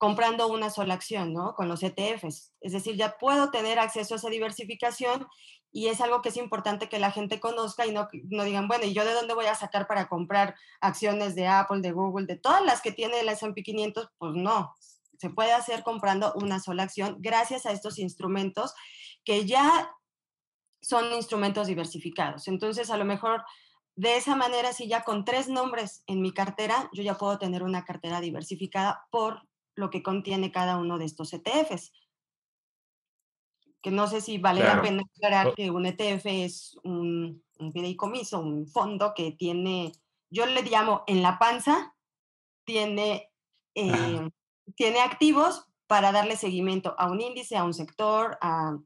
comprando 0.02 0.48
una 0.48 0.72
sola 0.72 0.96
acción, 0.96 1.32
¿no? 1.32 1.54
Con 1.54 1.68
los 1.68 1.84
ETFs. 1.84 2.56
Es 2.60 2.72
decir, 2.72 2.96
ya 2.96 3.20
puedo 3.20 3.52
tener 3.52 3.78
acceso 3.78 4.16
a 4.16 4.18
esa 4.18 4.30
diversificación 4.30 5.28
y 5.72 5.90
es 5.90 6.02
algo 6.02 6.24
que 6.24 6.30
es 6.30 6.38
importante 6.38 6.90
que 6.90 6.98
la 6.98 7.12
gente 7.12 7.40
conozca 7.40 7.86
y 7.86 7.92
no, 7.92 8.08
no 8.24 8.44
digan, 8.44 8.68
bueno, 8.68 8.86
¿y 8.86 8.94
yo 8.94 9.06
de 9.06 9.14
dónde 9.14 9.36
voy 9.36 9.46
a 9.46 9.54
sacar 9.54 9.86
para 9.86 10.08
comprar 10.10 10.56
acciones 10.80 11.36
de 11.36 11.46
Apple, 11.46 11.82
de 11.82 11.92
Google, 11.92 12.26
de 12.26 12.36
todas 12.36 12.66
las 12.66 12.82
que 12.82 12.92
tiene 12.92 13.20
el 13.20 13.30
S&P 13.30 13.62
500? 13.62 14.10
Pues 14.18 14.34
no, 14.34 14.76
se 15.20 15.30
puede 15.30 15.54
hacer 15.54 15.84
comprando 15.84 16.34
una 16.34 16.60
sola 16.60 16.82
acción 16.82 17.18
gracias 17.20 17.68
a 17.68 17.72
estos 17.72 18.00
instrumentos 18.00 18.74
que 19.24 19.46
ya 19.46 19.96
son 20.82 21.14
instrumentos 21.14 21.68
diversificados. 21.68 22.48
Entonces, 22.48 22.90
a 22.90 22.98
lo 22.98 23.06
mejor 23.06 23.44
de 23.96 24.18
esa 24.18 24.36
manera, 24.36 24.74
si 24.74 24.88
ya 24.88 25.04
con 25.04 25.26
tres 25.26 25.48
nombres 25.48 26.02
en 26.08 26.24
mi 26.24 26.34
cartera, 26.34 26.90
yo 26.92 27.04
ya 27.04 27.20
puedo 27.20 27.38
tener 27.38 27.62
una 27.62 27.86
cartera 27.86 28.20
diversificada 28.20 29.06
por 29.12 29.44
lo 29.82 29.90
que 29.90 30.02
contiene 30.02 30.52
cada 30.52 30.78
uno 30.78 30.98
de 30.98 31.06
estos 31.06 31.34
ETFs. 31.34 31.92
Que 33.82 33.92
no 33.92 34.08
sé 34.08 34.22
si 34.22 34.38
vale 34.38 34.64
la 34.64 34.82
pena 34.82 35.04
aclarar 35.04 35.54
que 35.56 35.72
un 35.72 35.86
ETF 35.86 36.26
es 36.28 36.78
un, 36.84 37.44
un 37.60 37.74
fideicomiso, 37.74 38.40
un 38.40 38.68
fondo 38.68 39.14
que 39.14 39.32
tiene, 39.32 39.92
yo 40.30 40.46
le 40.46 40.62
llamo 40.62 41.04
en 41.08 41.22
la 41.22 41.38
panza, 41.38 41.96
tiene, 42.64 43.30
eh, 43.76 44.30
tiene 44.76 45.02
activos 45.02 45.66
para 45.88 46.14
darle 46.14 46.38
seguimiento 46.38 46.96
a 46.98 47.12
un 47.12 47.20
índice, 47.20 47.58
a 47.58 47.64
un 47.64 47.74
sector, 47.74 48.38
a 48.40 48.78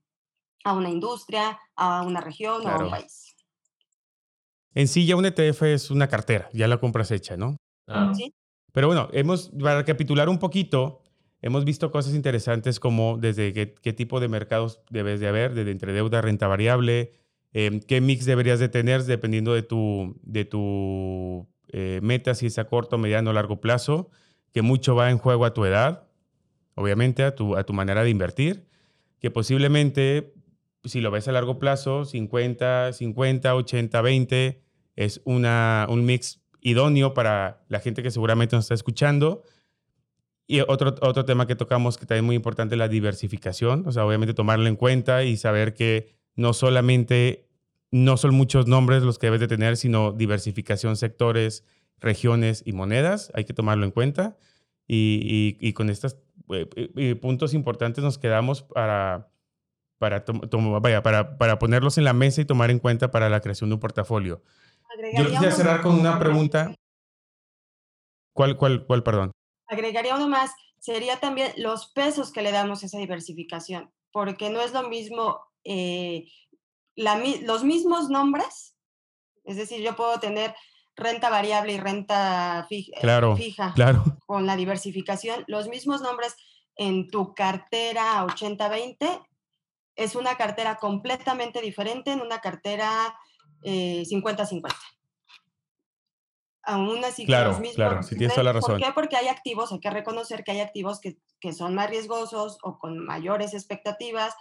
a 0.65 0.73
una 0.73 0.89
industria, 0.89 1.59
a 1.75 2.01
una 2.01 2.19
región 2.19 2.65
o 2.65 2.69
a 2.69 2.83
un 2.83 2.89
país. 2.89 3.35
En 4.73 4.87
sí 4.89 5.05
ya 5.05 5.15
un 5.15 5.25
ETF 5.25 5.61
es 5.63 5.91
una 5.91 6.09
cartera, 6.09 6.49
ya 6.51 6.67
la 6.67 6.79
compras 6.79 7.11
hecha, 7.11 7.37
¿no? 7.37 7.55
Ah. 7.87 8.11
Sí. 8.13 8.33
Pero 8.75 8.87
bueno, 8.87 9.07
hemos, 9.13 9.51
para 9.57 9.77
recapitular 9.77 10.27
un 10.27 10.37
poquito, 10.37 11.01
hemos 11.41 11.63
visto 11.63 11.91
cosas 11.91 12.13
interesantes 12.13 12.81
como 12.81 13.17
desde 13.17 13.53
qué, 13.53 13.93
tipo 13.93 14.19
de 14.19 14.27
mercados 14.27 14.81
debes 14.89 15.21
de 15.21 15.29
haber, 15.29 15.53
desde 15.53 15.71
entre 15.71 15.93
deuda, 15.93 16.19
renta 16.19 16.45
variable, 16.47 17.13
em, 17.53 17.79
qué 17.79 18.01
mix 18.01 18.25
deberías 18.25 18.59
de 18.59 18.67
tener 18.67 19.01
dependiendo 19.03 19.53
de 19.53 19.63
tu, 19.63 20.19
de 20.23 20.43
tu 20.43 21.47
eh, 21.69 22.01
meta, 22.03 22.35
si 22.35 22.47
es 22.47 22.59
a 22.59 22.65
corto, 22.65 22.97
mediano 22.97 23.29
o 23.29 23.33
largo 23.33 23.61
plazo, 23.61 24.09
que 24.51 24.61
mucho 24.61 24.93
va 24.93 25.09
en 25.09 25.19
juego 25.19 25.45
a 25.45 25.53
tu 25.53 25.63
edad, 25.63 26.09
obviamente 26.73 27.23
a 27.23 27.33
tu, 27.33 27.55
a 27.55 27.63
tu 27.63 27.71
manera 27.71 28.03
de 28.03 28.09
invertir, 28.09 28.67
que 29.21 29.31
posiblemente 29.31 30.33
si 30.83 30.99
lo 30.99 31.11
ves 31.11 31.29
a 31.29 31.31
largo 31.31 31.59
plazo, 31.59 32.03
50, 32.03 32.91
50, 32.91 33.55
80, 33.55 34.01
20, 34.01 34.61
es 34.97 35.21
una, 35.23 35.87
un 35.89 36.05
mix 36.05 36.44
idóneo 36.65 37.13
para 37.13 37.63
la 37.69 37.79
gente 37.79 38.01
que 38.01 38.09
seguramente 38.09 38.55
nos 38.55 38.65
está 38.65 38.73
escuchando. 38.73 39.43
Y 40.47 40.61
otro, 40.61 40.95
otro 41.01 41.23
tema 41.23 41.45
que 41.45 41.55
tocamos 41.55 41.97
que 41.97 42.07
también 42.07 42.25
es 42.25 42.27
muy 42.27 42.35
importante, 42.35 42.75
la 42.75 42.87
diversificación, 42.87 43.87
o 43.87 43.91
sea, 43.91 44.05
obviamente 44.05 44.33
tomarlo 44.33 44.67
en 44.67 44.75
cuenta 44.75 45.23
y 45.23 45.37
saber 45.37 45.73
que 45.73 46.15
no 46.35 46.53
solamente, 46.53 47.47
no 47.91 48.17
son 48.17 48.33
muchos 48.33 48.67
nombres 48.67 49.03
los 49.03 49.19
que 49.19 49.27
debes 49.27 49.39
de 49.39 49.47
tener, 49.47 49.77
sino 49.77 50.11
diversificación, 50.11 50.97
sectores, 50.97 51.63
regiones 51.99 52.63
y 52.65 52.73
monedas, 52.73 53.31
hay 53.35 53.45
que 53.45 53.53
tomarlo 53.53 53.85
en 53.85 53.91
cuenta. 53.91 54.37
Y, 54.87 55.57
y, 55.59 55.73
con 55.73 55.89
estos 55.89 56.17
eh, 56.51 57.15
puntos 57.15 57.55
importantes 57.55 58.03
nos 58.03 58.19
quedamos 58.19 58.61
para 58.61 59.31
para, 59.97 60.23
para, 61.01 61.37
para 61.37 61.59
ponerlos 61.59 61.97
en 61.97 62.03
la 62.03 62.13
mesa 62.13 62.41
y 62.41 62.45
tomar 62.45 62.69
en 62.69 62.77
cuenta 62.79 63.09
para 63.09 63.29
la 63.29 63.39
creación 63.39 63.69
de 63.69 63.75
un 63.75 63.79
portafolio. 63.79 64.43
Yo 65.17 65.29
quisiera 65.29 65.51
cerrar 65.51 65.81
con 65.81 65.99
una 65.99 66.17
pregunta. 66.19 66.73
¿Cuál, 68.33 68.57
cuál, 68.57 68.85
cuál, 68.85 69.03
perdón? 69.03 69.31
Agregaría 69.67 70.15
uno 70.15 70.27
más. 70.27 70.51
Sería 70.79 71.19
también 71.19 71.51
los 71.57 71.91
pesos 71.91 72.31
que 72.31 72.41
le 72.41 72.51
damos 72.51 72.83
a 72.83 72.85
esa 72.85 72.97
diversificación, 72.97 73.91
porque 74.11 74.49
no 74.49 74.61
es 74.61 74.71
lo 74.73 74.87
mismo 74.87 75.39
eh, 75.63 76.27
la, 76.95 77.21
los 77.41 77.63
mismos 77.63 78.09
nombres, 78.09 78.75
es 79.43 79.57
decir, 79.57 79.81
yo 79.81 79.95
puedo 79.95 80.19
tener 80.19 80.55
renta 80.95 81.29
variable 81.29 81.73
y 81.73 81.77
renta 81.77 82.65
fija, 82.69 82.99
claro, 83.01 83.35
fija 83.35 83.73
claro. 83.73 84.03
con 84.25 84.45
la 84.45 84.55
diversificación, 84.55 85.43
los 85.47 85.67
mismos 85.67 86.01
nombres 86.01 86.35
en 86.77 87.09
tu 87.09 87.33
cartera 87.33 88.25
80-20 88.25 89.25
es 89.95 90.15
una 90.15 90.35
cartera 90.35 90.77
completamente 90.77 91.61
diferente 91.61 92.11
en 92.11 92.21
una 92.21 92.39
cartera 92.39 93.17
50-50. 93.65 94.67
Eh, 94.67 94.71
Aún 96.67 97.05
así, 97.05 97.25
claro, 97.27 97.51
los 97.51 97.59
mismos, 97.59 97.75
claro, 97.75 98.03
si 98.03 98.15
tienes 98.15 98.33
toda 98.33 98.45
la 98.45 98.53
razón. 98.53 98.79
¿Por 98.79 98.87
qué? 98.87 98.93
Porque 98.93 99.15
hay 99.17 99.27
activos, 99.27 99.71
hay 99.71 99.79
que 99.79 99.91
reconocer 99.91 100.43
que 100.43 100.51
hay 100.51 100.61
activos 100.61 100.99
que, 100.99 101.19
que 101.39 101.53
son 101.53 101.75
más 101.75 101.91
riesgosos 101.91 102.57
o 102.63 102.79
con 102.79 102.97
mayores 103.05 103.53
expectativas, 103.53 104.33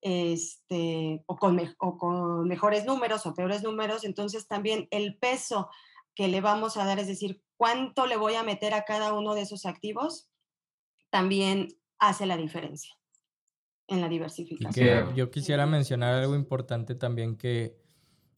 este, 0.00 1.22
o, 1.26 1.36
con, 1.36 1.60
o 1.78 1.98
con 1.98 2.48
mejores 2.48 2.86
números 2.86 3.26
o 3.26 3.34
peores 3.34 3.62
números. 3.62 4.04
Entonces, 4.04 4.48
también 4.48 4.88
el 4.90 5.18
peso 5.18 5.68
que 6.14 6.28
le 6.28 6.40
vamos 6.40 6.78
a 6.78 6.86
dar, 6.86 6.98
es 6.98 7.08
decir, 7.08 7.42
cuánto 7.58 8.06
le 8.06 8.16
voy 8.16 8.36
a 8.36 8.42
meter 8.42 8.72
a 8.72 8.84
cada 8.84 9.12
uno 9.12 9.34
de 9.34 9.42
esos 9.42 9.66
activos, 9.66 10.30
también 11.10 11.68
hace 11.98 12.24
la 12.24 12.38
diferencia 12.38 12.94
en 13.86 14.00
la 14.00 14.08
diversificación. 14.08 15.14
yo 15.14 15.30
quisiera 15.30 15.66
mencionar 15.66 16.14
algo 16.14 16.36
importante 16.36 16.94
también 16.94 17.36
que 17.36 17.76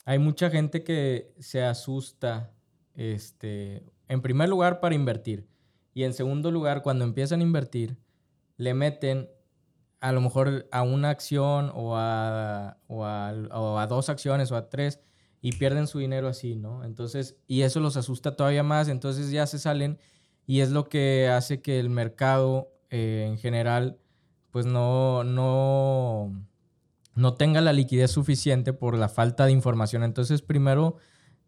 hay 0.05 0.19
mucha 0.19 0.51
gente 0.51 0.83
que 0.83 1.33
se 1.39 1.63
asusta, 1.63 2.53
este, 2.95 3.85
en 4.09 4.21
primer 4.21 4.49
lugar 4.49 4.81
para 4.81 4.95
invertir 4.95 5.47
y 5.95 6.05
en 6.05 6.13
segundo 6.13 6.51
lugar 6.51 6.83
cuando 6.83 7.05
empiezan 7.05 7.41
a 7.41 7.45
invertir 7.45 7.97
le 8.57 8.75
meten 8.75 9.29
a 10.01 10.13
lo 10.13 10.21
mejor 10.21 10.69
a 10.73 10.83
una 10.83 11.11
acción 11.11 11.71
o 11.75 11.97
a, 11.97 12.79
o 12.89 13.05
a, 13.05 13.87
dos 13.87 14.09
acciones 14.09 14.51
o 14.51 14.57
a 14.57 14.69
tres 14.69 15.01
y 15.41 15.53
pierden 15.53 15.87
su 15.87 16.01
dinero 16.01 16.29
así, 16.29 16.57
¿no? 16.57 16.85
Entonces, 16.85 17.37
y 17.47 17.63
eso 17.63 17.81
los 17.81 17.97
asusta 17.97 18.37
todavía 18.37 18.63
más, 18.63 18.89
entonces 18.89 19.31
ya 19.31 19.47
se 19.47 19.59
salen 19.59 19.99
y 20.47 20.61
es 20.61 20.71
lo 20.71 20.89
que 20.89 21.29
hace 21.29 21.63
que 21.63 21.79
el 21.79 21.89
mercado 21.89 22.73
eh, 22.91 23.27
en 23.29 23.39
general 23.39 23.99
pues 24.51 24.67
no, 24.67 25.25
no, 25.25 26.47
no 27.15 27.35
tenga 27.35 27.61
la 27.61 27.73
liquidez 27.73 28.11
suficiente 28.11 28.73
por 28.73 28.97
la 28.97 29.09
falta 29.09 29.47
de 29.47 29.53
información. 29.53 30.03
Entonces, 30.03 30.43
primero 30.43 30.97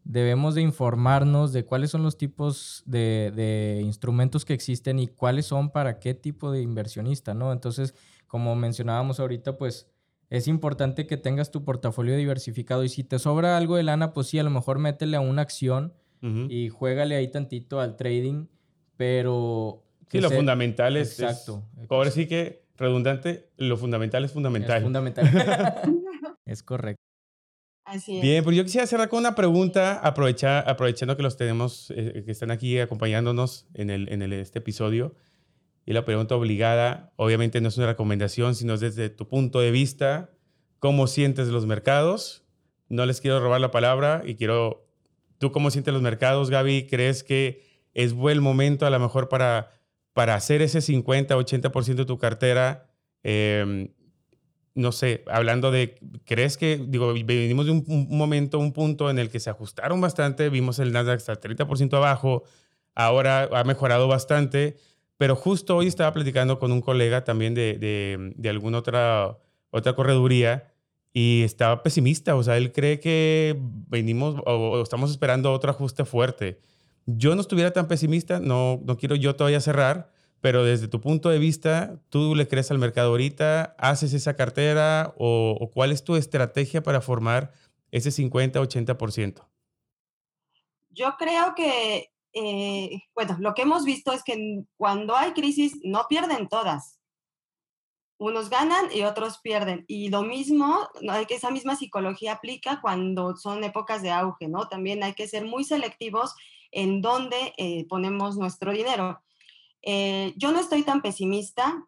debemos 0.03 0.53
de 0.53 0.61
informarnos 0.61 1.51
de 1.51 1.65
cuáles 1.65 1.89
son 1.89 2.03
los 2.03 2.17
tipos 2.17 2.83
de, 2.85 3.81
instrumentos 3.83 4.45
que 4.45 4.53
existen 4.53 4.99
y 4.99 5.07
cuáles 5.07 5.47
son 5.47 5.71
para 5.71 5.99
qué 5.99 6.13
tipo 6.13 6.51
de 6.51 6.61
inversionista, 6.61 7.33
¿no? 7.33 7.51
Entonces, 7.51 7.95
como 8.27 8.55
mencionábamos 8.55 9.19
ahorita, 9.19 9.57
pues 9.57 9.89
es 10.29 10.47
importante 10.47 11.07
que 11.07 11.17
tengas 11.17 11.51
tu 11.51 11.63
portafolio 11.63 12.15
diversificado 12.15 12.83
y 12.83 12.89
si 12.89 13.03
te 13.03 13.17
sobra 13.17 13.57
algo 13.57 13.77
de 13.77 13.83
lana, 13.83 14.13
pues 14.13 14.27
sí, 14.27 14.37
a 14.37 14.43
lo 14.43 14.51
mejor 14.51 14.77
métele 14.77 15.17
a 15.17 15.21
una 15.21 15.41
acción 15.41 15.93
y 16.49 16.69
juégale 16.69 17.15
ahí 17.15 17.27
tantito 17.27 17.79
al 17.79 17.97
trading, 17.97 18.47
pero... 18.97 19.83
Sí, 20.09 20.19
lo 20.19 20.31
fundamental 20.31 20.97
es... 20.97 21.19
Exacto. 21.19 21.63
ahora 21.87 22.09
sí 22.09 22.25
que 22.25 22.64
redundante, 22.77 23.49
lo 23.57 23.77
fundamental 23.77 24.23
es 24.25 24.31
fundamental. 24.31 24.77
Es 24.77 24.83
fundamental. 24.83 25.25
es 26.45 26.63
correcto. 26.63 27.01
Así 27.85 28.17
es. 28.17 28.21
Bien, 28.21 28.43
pues 28.43 28.57
yo 28.57 28.63
quisiera 28.63 28.87
cerrar 28.87 29.09
con 29.09 29.19
una 29.19 29.35
pregunta, 29.35 29.99
aprovechar, 29.99 30.67
aprovechando 30.67 31.15
que 31.15 31.23
los 31.23 31.37
tenemos, 31.37 31.91
eh, 31.95 32.23
que 32.25 32.31
están 32.31 32.51
aquí 32.51 32.79
acompañándonos 32.79 33.67
en, 33.73 33.89
el, 33.89 34.11
en 34.11 34.21
el, 34.21 34.33
este 34.33 34.59
episodio. 34.59 35.15
Y 35.85 35.93
la 35.93 36.03
pregunta 36.03 36.35
obligada, 36.35 37.13
obviamente 37.15 37.61
no 37.61 37.67
es 37.67 37.77
una 37.77 37.85
recomendación, 37.85 38.55
sino 38.55 38.75
desde 38.77 39.09
tu 39.09 39.27
punto 39.27 39.59
de 39.59 39.69
vista, 39.69 40.31
¿cómo 40.79 41.05
sientes 41.05 41.49
los 41.49 41.67
mercados? 41.67 42.43
No 42.89 43.05
les 43.05 43.21
quiero 43.21 43.39
robar 43.39 43.61
la 43.61 43.69
palabra 43.69 44.23
y 44.25 44.33
quiero, 44.33 44.87
¿tú 45.37 45.51
cómo 45.51 45.69
sientes 45.69 45.93
los 45.93 46.01
mercados, 46.01 46.49
Gaby? 46.49 46.87
¿Crees 46.87 47.23
que 47.23 47.61
es 47.93 48.13
buen 48.13 48.41
momento 48.41 48.87
a 48.87 48.89
lo 48.89 48.99
mejor 48.99 49.29
para 49.29 49.71
para 50.15 50.35
hacer 50.35 50.61
ese 50.61 50.79
50, 50.79 51.35
80% 51.35 51.95
de 51.95 52.05
tu 52.05 52.17
cartera, 52.17 52.87
em, 53.21 53.89
no 54.73 54.93
sé, 54.93 55.25
hablando 55.27 55.71
de, 55.71 55.99
¿crees 56.23 56.55
que, 56.55 56.77
digo, 56.87 57.13
venimos 57.25 57.65
de 57.65 57.73
un, 57.73 58.07
momento, 58.09 58.57
un 58.57 58.71
punto 58.71 59.09
en 59.09 59.19
el 59.19 59.29
que 59.29 59.41
se 59.41 59.49
ajustaron 59.49 59.99
bastante, 59.99 60.49
vimos 60.49 60.79
el 60.79 60.93
Nasdaq 60.93 61.17
hasta 61.17 61.33
el 61.33 61.39
30% 61.39 61.97
abajo, 61.97 62.43
ahora 62.95 63.49
ha 63.51 63.65
mejorado 63.65 64.07
bastante, 64.07 64.77
pero 65.17 65.35
justo 65.35 65.75
hoy 65.75 65.87
estaba 65.87 66.13
platicando 66.13 66.59
con 66.59 66.71
un 66.71 66.79
colega 66.79 67.25
también 67.25 67.53
de, 67.53 67.73
de, 67.73 68.33
de 68.37 68.49
alguna 68.49 68.77
otra, 68.77 69.37
otra 69.69 69.95
correduría 69.95 70.71
y 71.11 71.41
estaba 71.43 71.83
pesimista, 71.83 72.37
o 72.37 72.43
sea, 72.43 72.55
él 72.55 72.71
cree 72.71 73.01
que 73.01 73.57
venimos 73.59 74.41
o 74.45 74.81
estamos 74.81 75.11
esperando 75.11 75.51
otro 75.51 75.71
ajuste 75.71 76.05
fuerte 76.05 76.61
yo 77.05 77.35
no 77.35 77.41
estuviera 77.41 77.71
tan 77.71 77.87
pesimista, 77.87 78.39
no, 78.39 78.79
no 78.83 78.97
quiero 78.97 79.15
yo 79.15 79.35
todavía 79.35 79.61
cerrar, 79.61 80.11
pero 80.41 80.63
desde 80.63 80.87
tu 80.87 81.01
punto 81.01 81.29
de 81.29 81.39
vista, 81.39 81.99
¿tú 82.09 82.35
le 82.35 82.47
crees 82.47 82.69
al 82.71 82.77
mercado 82.77 83.09
ahorita? 83.09 83.75
¿Haces 83.77 84.13
esa 84.13 84.35
cartera 84.35 85.13
o, 85.17 85.71
cuál 85.73 85.91
es 85.91 86.03
tu 86.03 86.15
estrategia 86.15 86.83
para 86.83 87.01
formar 87.01 87.51
ese 87.91 88.09
50-80%? 88.09 89.47
Yo 90.89 91.15
creo 91.17 91.55
que, 91.55 92.11
eh, 92.33 93.01
bueno, 93.13 93.37
lo 93.39 93.53
que 93.53 93.63
hemos 93.63 93.85
visto 93.85 94.13
es 94.13 94.23
que 94.23 94.63
cuando 94.77 95.15
hay 95.15 95.33
crisis 95.33 95.79
no 95.83 96.05
pierden 96.07 96.47
todas 96.47 96.99
unos 98.17 98.49
ganan 98.49 98.85
y 98.93 99.03
otros 99.03 99.39
pierden. 99.39 99.83
Y 99.87 100.09
lo 100.09 100.23
mismo, 100.23 100.87
esa 101.29 101.51
misma 101.51 101.75
psicología 101.75 102.33
aplica 102.33 102.79
cuando 102.81 103.35
son 103.35 103.63
épocas 103.63 104.01
de 104.01 104.11
auge, 104.11 104.47
¿no? 104.47 104.67
También 104.67 105.03
hay 105.03 105.13
que 105.13 105.27
ser 105.27 105.45
muy 105.45 105.63
selectivos 105.63 106.33
en 106.75 107.01
dónde 107.01 107.53
eh, 107.57 107.87
ponemos 107.87 108.37
nuestro 108.37 108.73
dinero. 108.73 109.23
Eh, 109.81 110.33
yo 110.35 110.51
no 110.51 110.59
estoy 110.59 110.83
tan 110.83 111.01
pesimista. 111.01 111.87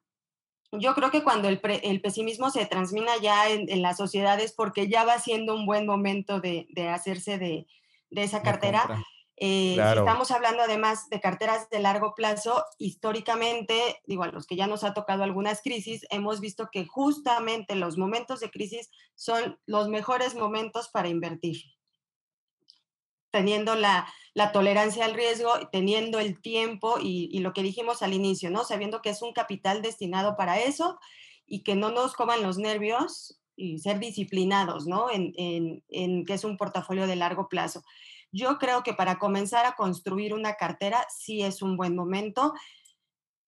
Yo 0.71 0.95
creo 0.95 1.12
que 1.12 1.23
cuando 1.23 1.50
el, 1.50 1.60
pesimismo 2.02 2.50
se 2.50 2.65
transmina 2.65 3.12
ya 3.21 3.50
en, 3.50 3.82
las 3.82 3.97
sociedades 3.97 4.54
porque 4.54 4.88
ya 4.88 5.04
va 5.04 5.19
siendo 5.19 5.54
un 5.54 5.65
buen 5.65 5.86
momento 5.86 6.39
de, 6.39 6.67
hacerse 6.89 7.38
de, 7.38 7.67
esa 8.12 8.41
cartera. 8.41 9.04
Eh, 9.39 9.76
si 9.76 9.80
estamos 9.80 10.32
hablando 10.32 10.63
además 10.63 11.10
de 11.10 11.19
carteras 11.19 11.69
de 11.69 11.80
largo 11.80 12.15
plazo, 12.15 12.63
históricamente, 12.80 14.02
digo, 14.06 14.23
a 14.23 14.28
los 14.28 14.47
que 14.47 14.56
ya 14.56 14.67
nos 14.67 14.84
ha 14.84 14.93
tocado 14.93 15.23
algunas 15.23 15.62
crisis, 15.62 16.06
hemos 16.10 16.39
visto 16.39 16.69
que 16.71 16.86
justamente 16.86 17.76
los 17.76 17.97
momentos 17.97 18.39
de 18.39 18.52
crisis 18.52 18.89
son 19.15 19.60
los 19.65 19.89
mejores 19.89 20.34
momentos 20.36 20.89
para 20.89 21.10
invertir. 21.10 21.77
Teniendo 23.32 23.76
la, 23.76 24.08
tolerancia 24.54 25.06
al 25.06 25.13
riesgo, 25.13 25.52
teniendo 25.72 26.20
el 26.20 26.40
tiempo 26.42 26.98
y, 27.02 27.40
lo 27.40 27.54
que 27.54 27.63
dijimos 27.63 28.02
al 28.02 28.13
inicio, 28.13 28.50
¿no? 28.50 28.63
Sabiendo 28.63 29.02
que 29.02 29.10
es 29.10 29.22
un 29.22 29.34
capital 29.34 29.82
destinado 29.82 30.36
para 30.36 30.60
eso 30.60 31.00
y 31.46 31.63
que 31.63 31.76
no 31.76 31.92
nos 31.92 32.13
coman 32.13 32.42
los 32.42 32.58
nervios 32.58 33.40
y 33.56 33.80
ser 33.80 34.00
disciplinados, 34.00 34.86
¿no? 34.86 35.10
En, 35.10 35.34
en 35.90 36.26
que 36.26 36.34
es 36.34 36.44
un 36.44 36.58
portafolio 36.58 37.08
de 37.08 37.16
largo 37.16 37.50
plazo. 37.50 37.84
Yo 38.32 38.58
creo 38.58 38.84
que 38.84 38.94
para 38.94 39.20
comenzar 39.20 39.66
a 39.66 39.76
construir 39.76 40.34
una 40.34 40.56
cartera 40.56 41.06
sí 41.10 41.42
es 41.42 41.62
un 41.62 41.78
buen 41.78 41.96
momento, 41.96 42.54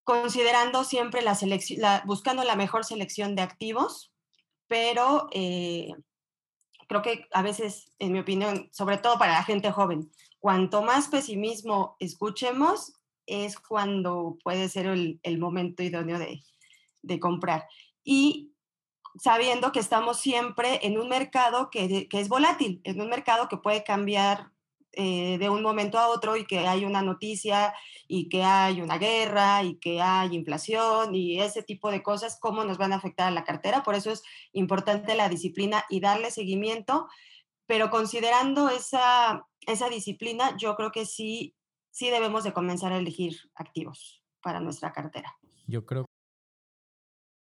considerando 0.03 0.83
siempre 0.83 1.21
la 1.21 1.35
selección, 1.35 1.81
buscando 2.05 2.43
la 2.43 2.55
mejor 2.55 2.85
selección 2.85 3.35
de 3.35 3.43
activos, 3.43 4.11
pero 4.67 5.27
eh, 5.31 5.89
creo 6.89 7.03
que 7.03 7.27
a 7.31 7.43
veces, 7.43 7.93
en 7.99 8.11
mi 8.11 8.19
opinión, 8.19 8.67
sobre 8.71 8.97
todo 8.97 9.19
para 9.19 9.33
la 9.33 9.43
gente 9.43 9.71
joven, 9.71 10.11
cuanto 10.39 10.81
más 10.81 11.07
pesimismo 11.07 11.95
escuchemos, 11.99 12.93
es 13.27 13.59
cuando 13.59 14.39
puede 14.43 14.67
ser 14.69 14.87
el, 14.87 15.37
momento 15.37 15.83
idóneo 15.83 16.17
de, 16.17 17.19
comprar. 17.19 17.67
Y 18.03 18.53
sabiendo 19.21 19.71
que 19.71 19.79
estamos 19.79 20.19
siempre 20.19 20.79
en 20.85 20.99
un 20.99 21.09
mercado 21.09 21.69
que, 21.69 22.07
es 22.11 22.27
volátil, 22.27 22.81
en 22.83 22.99
un 23.01 23.09
mercado 23.09 23.47
que 23.47 23.57
puede 23.57 23.83
cambiar 23.83 24.51
eh, 24.93 25.37
de 25.37 25.49
un 25.49 25.61
momento 25.61 25.99
a 25.99 26.07
otro 26.07 26.35
y 26.35 26.45
que 26.45 26.67
hay 26.67 26.83
una 26.83 27.03
noticia 27.03 27.73
y 28.07 28.27
que 28.27 28.43
hay 28.43 28.81
una 28.81 28.97
guerra 28.97 29.63
y 29.63 29.75
que 29.75 30.01
hay 30.01 30.35
inflación 30.35 31.13
y 31.13 31.39
ese 31.39 31.61
tipo 31.61 31.91
de 31.91 32.01
cosas, 32.01 32.39
cómo 32.39 32.63
nos 32.63 32.79
van 32.79 32.93
a 32.93 32.95
afectar 32.95 33.27
a 33.27 33.31
la 33.31 33.43
cartera. 33.43 33.83
Por 33.83 33.93
eso 33.93 34.11
es 34.11 34.23
importante 34.51 35.15
la 35.15 35.29
disciplina 35.29 35.85
y 35.89 35.99
darle 35.99 36.31
seguimiento, 36.31 37.07
pero 37.67 37.91
considerando 37.91 38.69
esa, 38.69 39.45
esa 39.67 39.89
disciplina, 39.89 40.57
yo 40.57 40.75
creo 40.75 40.91
que 40.91 41.05
sí, 41.05 41.55
sí 41.91 42.09
debemos 42.09 42.43
de 42.43 42.53
comenzar 42.53 42.91
a 42.91 42.97
elegir 42.97 43.37
activos 43.53 44.23
para 44.41 44.59
nuestra 44.59 44.91
cartera. 44.91 45.37
Yo 45.67 45.85
creo, 45.85 46.05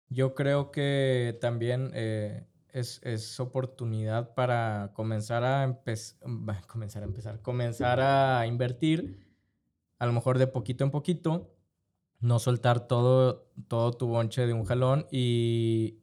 yo 0.10 0.36
creo 0.36 0.69
que 0.69 1.38
también... 1.41 1.91
Eh, 1.95 2.51
es, 2.74 3.40
oportunidad 3.40 4.34
para 4.34 4.92
comenzar 4.94 5.44
a, 5.44 5.82
comenzar 6.68 7.04
a 7.04 7.06
empezar, 7.06 7.42
comenzar 7.42 8.00
a 8.00 8.46
invertir, 8.48 9.28
a 10.00 10.06
lo 10.06 10.14
mejor 10.14 10.38
de 10.38 10.48
poquito 10.48 10.84
en 10.84 10.92
poquito, 10.92 11.56
no 12.20 12.40
soltar 12.40 12.88
todo, 12.88 13.52
todo 13.68 13.92
tu 13.92 14.08
bonche 14.08 14.46
de 14.46 14.54
un 14.54 14.66
jalón 14.66 15.08
y, 15.12 16.00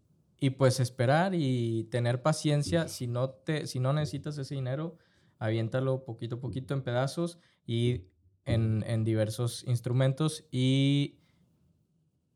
pues 0.57 0.81
esperar 0.81 1.35
y 1.35 1.85
tener 1.85 2.23
paciencia. 2.23 2.89
Si 2.89 3.07
no, 3.07 3.31
te, 3.31 3.67
si 3.67 3.81
no 3.81 3.93
necesitas 3.93 4.39
ese 4.39 4.55
dinero, 4.55 4.97
aviéntalo 5.39 6.05
poquito 6.05 6.37
a 6.37 6.41
poquito 6.41 6.75
en 6.75 6.83
pedazos 6.83 7.39
y 7.67 8.07
en, 8.45 8.85
en 8.87 9.05
diversos 9.05 9.65
instrumentos 9.67 10.47
y 10.51 11.19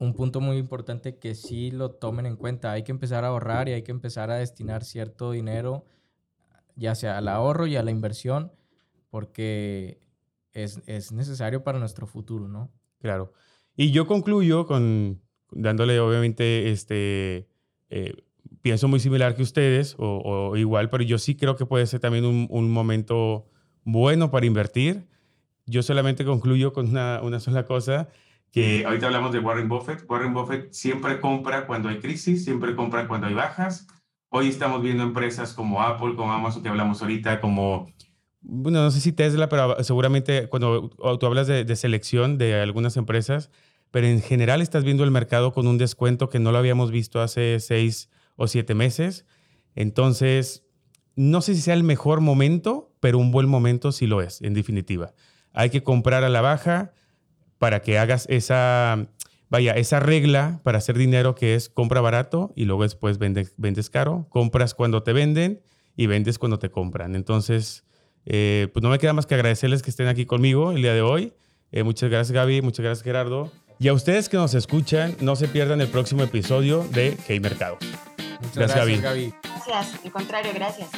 un 0.02 0.14
punto 0.14 0.40
muy 0.40 0.56
importante 0.56 1.16
que 1.16 1.36
sí 1.36 1.70
lo 1.70 1.92
tomen 1.92 2.26
en 2.26 2.34
cuenta. 2.34 2.72
Hay 2.72 2.82
que 2.82 2.90
empezar 2.90 3.24
a 3.24 3.28
ahorrar 3.28 3.68
y 3.68 3.72
hay 3.72 3.82
que 3.82 3.92
empezar 3.92 4.32
a 4.32 4.34
destinar 4.34 4.82
cierto 4.82 5.30
dinero, 5.30 5.84
ya 6.74 6.96
sea 6.96 7.18
al 7.18 7.28
ahorro 7.28 7.68
y 7.68 7.76
a 7.76 7.84
la 7.84 7.92
inversión, 7.92 8.50
porque 9.10 10.00
es, 10.54 11.12
necesario 11.12 11.62
para 11.62 11.78
nuestro 11.78 12.08
futuro, 12.08 12.48
¿no? 12.48 12.72
Claro. 13.00 13.32
Y 13.76 13.92
yo 13.92 14.08
concluyo 14.08 14.66
con 14.66 15.22
dándole, 15.52 16.00
obviamente, 16.00 16.72
este, 16.72 17.46
eh, 17.88 18.16
pienso 18.60 18.88
muy 18.88 18.98
similar 18.98 19.36
que 19.36 19.44
ustedes, 19.44 19.94
o, 19.98 20.56
igual, 20.56 20.90
pero 20.90 21.04
yo 21.04 21.18
sí 21.18 21.36
creo 21.36 21.54
que 21.54 21.64
puede 21.64 21.86
ser 21.86 22.00
también 22.00 22.24
un, 22.24 22.48
un 22.50 22.72
momento 22.72 23.46
bueno 23.84 24.32
para 24.32 24.46
invertir. 24.46 25.06
Yo 25.66 25.80
solamente 25.84 26.24
concluyo 26.24 26.72
con 26.72 26.88
una, 26.88 27.20
una 27.22 27.38
sola 27.38 27.66
cosa 27.66 28.08
que 28.52 28.84
ahorita 28.84 29.06
hablamos 29.06 29.32
de 29.32 29.40
Warren 29.40 29.68
Buffett. 29.68 30.08
Warren 30.08 30.34
Buffett 30.34 30.72
siempre 30.72 31.20
compra 31.20 31.66
cuando 31.66 31.88
hay 31.88 31.98
crisis, 31.98 32.44
siempre 32.44 32.76
compra 32.76 33.08
cuando 33.08 33.26
hay 33.26 33.34
bajas. 33.34 33.86
Hoy 34.28 34.48
estamos 34.48 34.82
viendo 34.82 35.02
empresas 35.02 35.54
como 35.54 35.82
Apple, 35.82 36.14
como 36.14 36.32
Amazon, 36.32 36.62
que 36.62 36.68
hablamos 36.68 37.02
ahorita, 37.02 37.40
como, 37.40 37.90
bueno, 38.42 38.82
no 38.82 38.90
sé 38.90 39.00
si 39.00 39.12
Tesla, 39.12 39.48
pero 39.48 39.82
seguramente 39.84 40.48
cuando 40.48 40.90
tú 40.90 41.26
hablas 41.26 41.46
de, 41.46 41.64
de 41.64 41.76
selección 41.76 42.38
de 42.38 42.60
algunas 42.60 42.96
empresas, 42.96 43.50
pero 43.90 44.06
en 44.06 44.20
general 44.20 44.60
estás 44.60 44.84
viendo 44.84 45.04
el 45.04 45.10
mercado 45.10 45.52
con 45.52 45.66
un 45.66 45.78
descuento 45.78 46.28
que 46.28 46.38
no 46.38 46.50
lo 46.52 46.58
habíamos 46.58 46.90
visto 46.90 47.20
hace 47.20 47.60
seis 47.60 48.10
o 48.36 48.48
siete 48.48 48.74
meses. 48.74 49.26
Entonces, 49.74 50.64
no 51.14 51.40
sé 51.40 51.54
si 51.54 51.62
sea 51.62 51.74
el 51.74 51.84
mejor 51.84 52.20
momento, 52.20 52.92
pero 53.00 53.18
un 53.18 53.30
buen 53.30 53.48
momento 53.48 53.92
sí 53.92 54.06
lo 54.06 54.20
es, 54.20 54.42
en 54.42 54.54
definitiva. 54.54 55.14
Hay 55.52 55.70
que 55.70 55.82
comprar 55.82 56.24
a 56.24 56.28
la 56.28 56.40
baja 56.40 56.92
para 57.62 57.80
que 57.80 57.96
hagas 57.96 58.26
esa, 58.28 59.06
vaya, 59.48 59.74
esa 59.74 60.00
regla 60.00 60.58
para 60.64 60.78
hacer 60.78 60.98
dinero 60.98 61.36
que 61.36 61.54
es 61.54 61.68
compra 61.68 62.00
barato 62.00 62.52
y 62.56 62.64
luego 62.64 62.82
después 62.82 63.18
vendes, 63.18 63.54
vendes 63.56 63.88
caro, 63.88 64.26
compras 64.30 64.74
cuando 64.74 65.04
te 65.04 65.12
venden 65.12 65.62
y 65.96 66.08
vendes 66.08 66.40
cuando 66.40 66.58
te 66.58 66.72
compran. 66.72 67.14
Entonces, 67.14 67.84
eh, 68.26 68.66
pues 68.72 68.82
no 68.82 68.90
me 68.90 68.98
queda 68.98 69.12
más 69.12 69.26
que 69.26 69.36
agradecerles 69.36 69.80
que 69.80 69.90
estén 69.90 70.08
aquí 70.08 70.26
conmigo 70.26 70.72
el 70.72 70.82
día 70.82 70.92
de 70.92 71.02
hoy. 71.02 71.34
Eh, 71.70 71.84
muchas 71.84 72.10
gracias 72.10 72.32
Gaby, 72.32 72.62
muchas 72.62 72.82
gracias 72.82 73.04
Gerardo. 73.04 73.52
Y 73.78 73.86
a 73.86 73.92
ustedes 73.92 74.28
que 74.28 74.38
nos 74.38 74.54
escuchan, 74.54 75.14
no 75.20 75.36
se 75.36 75.46
pierdan 75.46 75.80
el 75.80 75.86
próximo 75.86 76.24
episodio 76.24 76.82
de 76.90 77.16
Hey 77.28 77.38
Mercado. 77.38 77.78
Muchas 78.40 78.56
gracias, 78.56 79.00
Gaby. 79.02 79.34
Gracias, 79.68 80.04
al 80.04 80.10
contrario, 80.10 80.50
gracias. 80.52 80.90